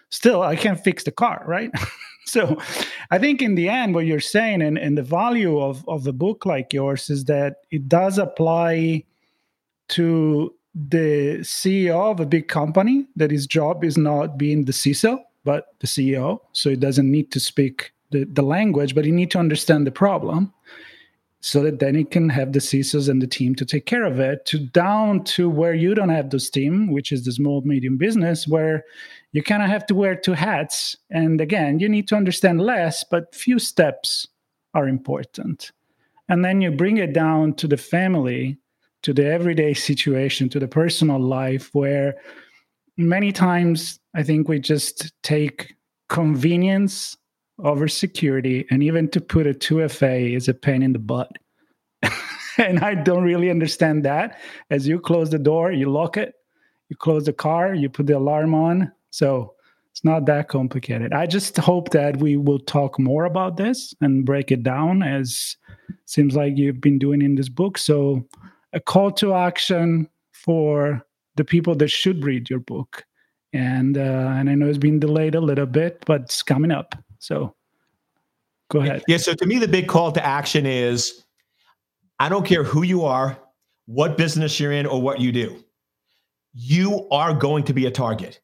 Still, 0.10 0.42
I 0.42 0.56
can't 0.56 0.80
fix 0.80 1.04
the 1.04 1.12
car, 1.12 1.44
right? 1.48 1.72
so 2.26 2.58
I 3.10 3.18
think 3.18 3.42
in 3.42 3.56
the 3.56 3.70
end, 3.70 3.96
what 3.96 4.06
you're 4.06 4.20
saying 4.20 4.62
and, 4.62 4.78
and 4.78 4.98
the 4.98 5.04
value 5.04 5.60
of, 5.60 5.88
of 5.88 6.06
a 6.08 6.14
book 6.14 6.46
like 6.46 6.74
yours 6.74 7.10
is 7.10 7.26
that 7.26 7.58
it 7.72 7.88
does 7.90 8.18
apply 8.18 9.04
to 9.90 10.54
the 10.74 11.40
CEO 11.42 12.12
of 12.12 12.20
a 12.20 12.26
big 12.26 12.48
company 12.48 13.06
that 13.16 13.32
his 13.32 13.46
job 13.46 13.84
is 13.84 13.98
not 13.98 14.38
being 14.38 14.66
the 14.66 14.72
CISO, 14.72 15.20
but 15.44 15.76
the 15.80 15.88
CEO. 15.88 16.40
So 16.54 16.70
he 16.70 16.76
doesn't 16.76 17.10
need 17.10 17.32
to 17.32 17.40
speak 17.40 17.92
the, 18.12 18.24
the 18.26 18.42
language, 18.42 18.96
but 18.96 19.06
he 19.06 19.12
need 19.12 19.32
to 19.32 19.40
understand 19.40 19.86
the 19.86 19.92
problem 19.92 20.54
so 21.42 21.64
that 21.64 21.80
then 21.80 21.96
he 21.96 22.04
can 22.04 22.30
have 22.30 22.54
the 22.54 22.60
CISOs 22.60 23.10
and 23.10 23.22
the 23.22 23.28
team 23.28 23.56
to 23.56 23.66
take 23.66 23.88
care 23.88 24.04
of 24.04 24.20
it 24.20 24.46
to 24.46 24.60
down 24.60 25.24
to 25.24 25.50
where 25.50 25.74
you 25.74 25.96
don't 25.96 26.10
have 26.10 26.30
those 26.30 26.50
team, 26.50 26.92
which 26.92 27.12
is 27.12 27.26
the 27.26 27.32
small 27.32 27.62
medium 27.62 27.98
business 27.98 28.48
where 28.48 28.86
you 29.32 29.42
kind 29.42 29.64
of 29.64 29.70
have 29.70 29.86
to 29.88 29.96
wear 29.96 30.16
two 30.16 30.34
hats. 30.34 30.96
And 31.10 31.40
again, 31.40 31.80
you 31.80 31.88
need 31.88 32.08
to 32.10 32.16
understand 32.16 32.62
less, 32.62 33.04
but 33.04 33.34
few 33.34 33.60
steps 33.60 34.28
are 34.74 34.88
important. 34.88 35.72
And 36.30 36.44
then 36.44 36.62
you 36.62 36.72
bring 36.72 36.98
it 36.98 37.14
down 37.14 37.54
to 37.56 37.68
the 37.68 37.78
family, 37.78 38.58
to 39.04 39.14
the 39.14 39.26
everyday 39.26 39.74
situation, 39.74 40.50
to 40.50 40.60
the 40.60 40.68
personal 40.68 41.20
life 41.20 41.70
where 41.74 42.16
many 42.98 43.32
times 43.32 44.00
I 44.16 44.24
think 44.24 44.48
we 44.48 44.60
just 44.60 45.12
take 45.24 45.76
convenience 46.10 47.18
over 47.64 47.88
security, 47.88 48.66
and 48.72 48.82
even 48.82 49.08
to 49.10 49.22
put 49.22 49.46
a 49.46 49.54
2FA 49.54 50.36
is 50.36 50.48
a 50.48 50.54
pain 50.54 50.82
in 50.82 50.94
the 50.94 51.00
butt. 51.00 51.32
and 52.58 52.80
I 52.80 52.96
don't 52.96 53.24
really 53.24 53.50
understand 53.50 54.04
that. 54.06 54.40
As 54.70 54.88
you 54.88 55.00
close 55.00 55.30
the 55.30 55.40
door, 55.40 55.72
you 55.72 55.90
lock 55.90 56.18
it, 56.18 56.34
you 56.90 56.96
close 56.96 57.26
the 57.26 57.34
car, 57.34 57.74
you 57.74 57.90
put 57.90 58.08
the 58.08 58.18
alarm 58.18 58.56
on. 58.56 58.92
So 59.12 59.54
it's 59.92 60.04
not 60.04 60.26
that 60.26 60.48
complicated. 60.48 61.14
I 61.14 61.28
just 61.28 61.58
hope 61.58 61.90
that 61.92 62.18
we 62.18 62.38
will 62.38 62.60
talk 62.60 62.98
more 62.98 63.26
about 63.26 63.58
this 63.58 63.94
and 64.02 64.26
break 64.26 64.52
it 64.52 64.64
down 64.64 65.04
as 65.04 65.58
seems 66.06 66.36
like 66.36 66.54
you've 66.56 66.82
been 66.82 66.98
doing 66.98 67.22
in 67.22 67.36
this 67.36 67.50
book. 67.50 67.78
So 67.78 68.26
a 68.74 68.80
call 68.80 69.12
to 69.14 69.34
action 69.34 70.10
for 70.32 71.06
the 71.36 71.44
people 71.44 71.76
that 71.76 71.90
should 71.90 72.24
read 72.24 72.50
your 72.50 72.60
book. 72.60 73.06
And 73.54 73.98
uh, 73.98 74.32
and 74.36 74.50
I 74.50 74.56
know 74.56 74.68
it's 74.68 74.78
been 74.78 75.00
delayed 75.00 75.36
a 75.36 75.42
little 75.42 75.66
bit, 75.66 76.04
but 76.06 76.22
it's 76.22 76.42
coming 76.42 76.72
up. 76.72 76.96
So 77.20 77.54
go 78.70 78.80
ahead. 78.80 79.04
Yeah. 79.10 79.18
So 79.18 79.34
to 79.34 79.46
me, 79.46 79.60
the 79.60 79.68
big 79.68 79.90
call 79.90 80.14
to 80.14 80.26
action 80.26 80.66
is 80.66 81.26
I 82.18 82.30
don't 82.30 82.46
care 82.46 82.64
who 82.64 82.84
you 82.84 83.04
are, 83.04 83.38
what 83.88 84.18
business 84.18 84.58
you're 84.58 84.72
in, 84.72 84.86
or 84.86 85.02
what 85.02 85.20
you 85.20 85.34
do. 85.34 85.62
You 86.54 87.10
are 87.12 87.34
going 87.34 87.66
to 87.66 87.74
be 87.74 87.86
a 87.86 87.92
target. 87.92 88.40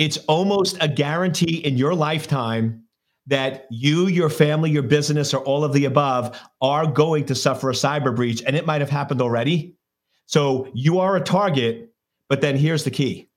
It's 0.00 0.16
almost 0.28 0.78
a 0.80 0.88
guarantee 0.88 1.56
in 1.56 1.76
your 1.76 1.94
lifetime 1.94 2.84
that 3.26 3.66
you, 3.70 4.06
your 4.06 4.30
family, 4.30 4.70
your 4.70 4.82
business, 4.82 5.34
or 5.34 5.44
all 5.44 5.62
of 5.62 5.74
the 5.74 5.84
above 5.84 6.40
are 6.62 6.86
going 6.86 7.26
to 7.26 7.34
suffer 7.34 7.68
a 7.68 7.74
cyber 7.74 8.16
breach. 8.16 8.42
And 8.46 8.56
it 8.56 8.64
might 8.64 8.80
have 8.80 8.88
happened 8.88 9.20
already. 9.20 9.76
So 10.24 10.70
you 10.72 11.00
are 11.00 11.16
a 11.16 11.20
target, 11.20 11.92
but 12.30 12.40
then 12.40 12.56
here's 12.56 12.84
the 12.84 12.90
key 12.90 13.28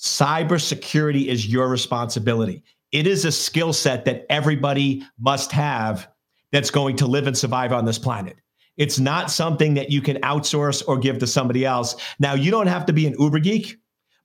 cybersecurity 0.00 1.26
is 1.26 1.46
your 1.46 1.68
responsibility. 1.68 2.64
It 2.90 3.06
is 3.06 3.24
a 3.24 3.30
skill 3.30 3.72
set 3.72 4.04
that 4.06 4.26
everybody 4.28 5.04
must 5.20 5.52
have 5.52 6.08
that's 6.50 6.72
going 6.72 6.96
to 6.96 7.06
live 7.06 7.28
and 7.28 7.38
survive 7.38 7.72
on 7.72 7.84
this 7.84 8.00
planet. 8.00 8.36
It's 8.78 8.98
not 8.98 9.30
something 9.30 9.74
that 9.74 9.92
you 9.92 10.02
can 10.02 10.16
outsource 10.22 10.82
or 10.88 10.98
give 10.98 11.18
to 11.18 11.26
somebody 11.28 11.64
else. 11.64 11.94
Now, 12.18 12.34
you 12.34 12.50
don't 12.50 12.66
have 12.66 12.84
to 12.86 12.92
be 12.92 13.06
an 13.06 13.14
uber 13.20 13.38
geek, 13.38 13.78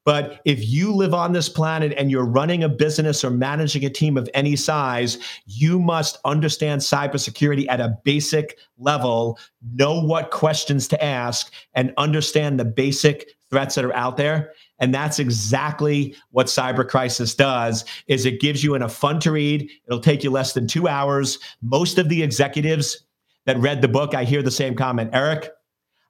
but 0.06 0.42
if 0.46 0.68
you 0.68 0.94
live 0.94 1.14
on 1.14 1.34
this 1.34 1.50
planet 1.50 1.94
and 1.98 2.12
you're 2.12 2.26
running 2.26 2.64
a 2.64 2.70
business 2.70 3.24
or 3.24 3.30
managing 3.30 3.86
a 3.86 3.90
team 3.90 4.18
of 4.18 4.30
any 4.34 4.56
size, 4.56 5.18
you 5.46 5.80
must 5.80 6.18
understand 6.26 6.82
cybersecurity 6.82 7.68
at 7.70 7.80
a 7.80 7.98
basic 8.04 8.58
level, 8.78 9.40
know 9.74 10.00
what 10.00 10.32
questions 10.32 10.88
to 10.90 11.04
ask, 11.04 11.52
and 11.74 11.94
understand 11.98 12.60
the 12.60 12.66
basic 12.66 13.30
threats 13.50 13.76
that 13.76 13.86
are 13.86 13.96
out 13.96 14.18
there 14.18 14.52
and 14.80 14.92
that's 14.92 15.20
exactly 15.20 16.16
what 16.32 16.48
cyber 16.48 16.88
crisis 16.88 17.36
does 17.36 17.86
is 18.08 18.26
it 18.26 18.42
gives 18.42 18.64
you 18.64 18.74
in 18.74 18.82
a 18.82 18.90
fun 18.90 19.20
to 19.20 19.32
read 19.32 19.70
it'll 19.86 20.00
take 20.00 20.24
you 20.24 20.32
less 20.32 20.54
than 20.54 20.66
two 20.66 20.88
hours 20.88 21.38
most 21.62 22.00
of 22.00 22.10
the 22.10 22.24
executives 22.24 23.06
that 23.46 23.58
read 23.58 23.82
the 23.82 23.88
book, 23.88 24.16
I 24.16 24.24
hear 24.24 24.42
the 24.42 24.52
same 24.52 24.76
comment. 24.76 25.10
Eric, 25.14 25.50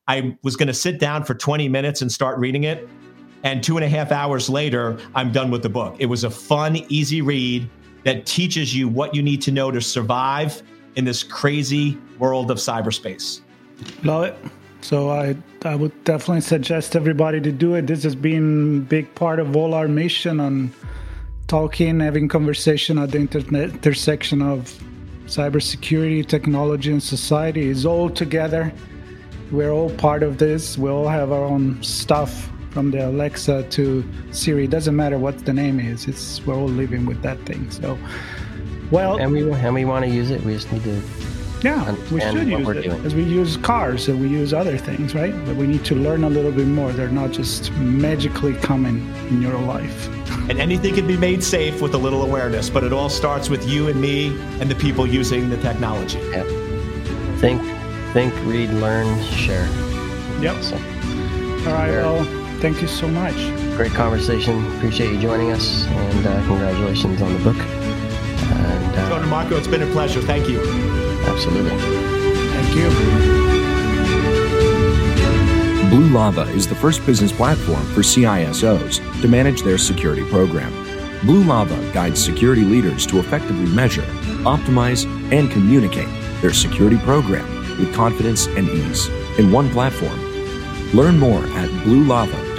I 0.07 0.37
was 0.43 0.55
going 0.55 0.67
to 0.67 0.73
sit 0.73 0.99
down 0.99 1.23
for 1.23 1.33
20 1.33 1.69
minutes 1.69 2.01
and 2.01 2.11
start 2.11 2.37
reading 2.37 2.63
it. 2.63 2.87
And 3.43 3.63
two 3.63 3.77
and 3.77 3.83
a 3.83 3.89
half 3.89 4.11
hours 4.11 4.49
later, 4.49 4.97
I'm 5.15 5.31
done 5.31 5.51
with 5.51 5.63
the 5.63 5.69
book. 5.69 5.95
It 5.99 6.05
was 6.05 6.23
a 6.23 6.29
fun, 6.29 6.77
easy 6.89 7.21
read 7.21 7.69
that 8.03 8.25
teaches 8.25 8.75
you 8.75 8.87
what 8.87 9.13
you 9.13 9.21
need 9.21 9.41
to 9.43 9.51
know 9.51 9.71
to 9.71 9.81
survive 9.81 10.63
in 10.95 11.05
this 11.05 11.23
crazy 11.23 11.97
world 12.19 12.51
of 12.51 12.57
cyberspace. 12.57 13.41
Love 14.03 14.25
it. 14.25 14.37
So 14.81 15.09
I 15.09 15.35
I 15.63 15.75
would 15.75 16.03
definitely 16.03 16.41
suggest 16.41 16.95
everybody 16.95 17.39
to 17.41 17.51
do 17.51 17.75
it. 17.75 17.87
This 17.87 18.03
has 18.03 18.15
been 18.15 18.81
big 18.83 19.13
part 19.15 19.39
of 19.39 19.55
all 19.55 19.73
our 19.73 19.87
mission 19.87 20.39
on 20.39 20.73
talking, 21.47 21.99
having 21.99 22.27
conversation 22.27 22.97
at 22.97 23.11
the 23.11 23.19
internet 23.19 23.69
intersection 23.69 24.41
of 24.41 24.77
cybersecurity, 25.25 26.27
technology, 26.27 26.91
and 26.91 27.01
society 27.01 27.67
is 27.67 27.85
all 27.85 28.09
together. 28.09 28.73
We're 29.51 29.71
all 29.71 29.89
part 29.91 30.21
of 30.21 30.37
this. 30.37 30.77
We 30.77 30.89
all 30.89 31.07
have 31.07 31.31
our 31.31 31.43
own 31.43 31.81
stuff 31.81 32.49
from 32.74 32.91
the 32.91 33.07
Alexa 33.07 33.63
to 33.69 34.03
Siri. 34.32 34.65
It 34.65 34.71
doesn't 34.71 34.95
matter 34.95 35.17
what 35.17 35.45
the 35.45 35.53
name 35.53 35.80
is. 35.80 36.07
It's 36.07 36.43
we're 36.45 36.55
all 36.55 36.67
living 36.67 37.05
with 37.05 37.21
that 37.21 37.39
thing. 37.45 37.69
So, 37.69 37.97
well, 38.91 39.17
and 39.17 39.32
we 39.32 39.49
and 39.51 39.74
we 39.74 39.86
want 39.86 40.05
to 40.05 40.11
use 40.11 40.32
it. 40.32 40.43
We 40.43 40.53
just 40.53 40.71
need 40.71 40.84
to 40.84 41.01
yeah, 41.63 41.95
we 42.11 42.19
should 42.19 42.47
use 42.47 42.67
it 42.67 42.84
doing. 42.84 43.05
as 43.05 43.15
we 43.15 43.24
use 43.24 43.55
cars 43.55 44.09
and 44.09 44.19
we 44.19 44.28
use 44.28 44.53
other 44.53 44.78
things, 44.78 45.15
right? 45.15 45.34
But 45.45 45.55
we 45.55 45.65
need 45.65 45.86
to 45.86 45.95
learn 45.95 46.26
a 46.26 46.30
little 46.30 46.51
bit 46.51 46.67
more. 46.67 46.91
They're 46.91 47.07
not 47.07 47.32
just 47.32 47.71
magically 47.74 48.53
coming 48.55 48.97
in 49.30 49.41
your 49.41 49.57
life. 49.57 50.09
And 50.49 50.59
anything 50.59 50.93
can 50.93 51.07
be 51.07 51.15
made 51.15 51.41
safe 51.41 51.82
with 51.82 51.93
a 51.93 51.97
little 51.97 52.21
awareness, 52.21 52.69
but 52.69 52.84
it 52.84 52.91
all 52.91 53.07
starts 53.07 53.49
with 53.49 53.65
you 53.65 53.88
and 53.88 54.01
me 54.01 54.38
and 54.59 54.69
the 54.69 54.76
people 54.76 55.07
using 55.07 55.49
the 55.49 55.55
technology. 55.57 56.19
Yep. 56.19 56.47
Think, 57.39 57.61
think, 58.11 58.34
read, 58.45 58.69
learn, 58.71 59.24
share. 59.24 59.67
Yep. 60.41 60.61
So, 60.63 60.76
all 60.76 61.74
right. 61.74 61.91
Well, 61.91 62.42
thank 62.64 62.82
you 62.82 62.88
so 62.88 63.09
much. 63.09 63.36
Great 63.76 63.91
conversation. 63.91 64.66
Appreciate 64.78 65.11
you 65.11 65.20
joining 65.20 65.51
us, 65.51 65.86
and 65.86 66.26
uh, 66.26 66.41
congratulations 66.47 67.22
on 67.22 67.34
the 67.34 67.39
book. 67.39 67.57
And 67.57 68.95
uh, 68.95 69.09
Sean 69.09 69.28
Marco, 69.28 69.57
it's 69.57 69.68
been 69.68 69.84
a 69.84 69.91
pleasure. 69.91 70.22
Thank 70.22 70.47
you. 70.47 70.61
Absolutely. 71.26 71.78
Thank 71.78 72.74
you. 72.74 72.89
Blue 75.89 76.07
Lava 76.07 76.43
is 76.53 76.66
the 76.66 76.76
first 76.76 77.05
business 77.05 77.34
platform 77.34 77.86
for 77.88 77.99
CISOs 77.99 79.22
to 79.22 79.28
manage 79.28 79.64
their 79.64 79.78
security 79.78 80.24
program. 80.30 80.72
Blue 81.26 81.43
Lava 81.43 81.91
guides 81.91 82.24
security 82.24 82.64
leaders 82.64 83.05
to 83.07 83.20
effectively 83.20 83.66
measure, 83.76 84.05
optimize, 84.45 85.05
and 85.34 85.51
communicate 85.51 86.07
their 86.41 86.53
security 86.53 86.97
program 86.99 87.45
with 87.78 87.93
confidence 87.93 88.47
and 88.47 88.70
ease 88.70 89.09
in 89.38 89.51
one 89.51 89.70
platform. 89.70 90.18
Learn 90.93 91.20
more 91.20 91.43
at 91.57 91.70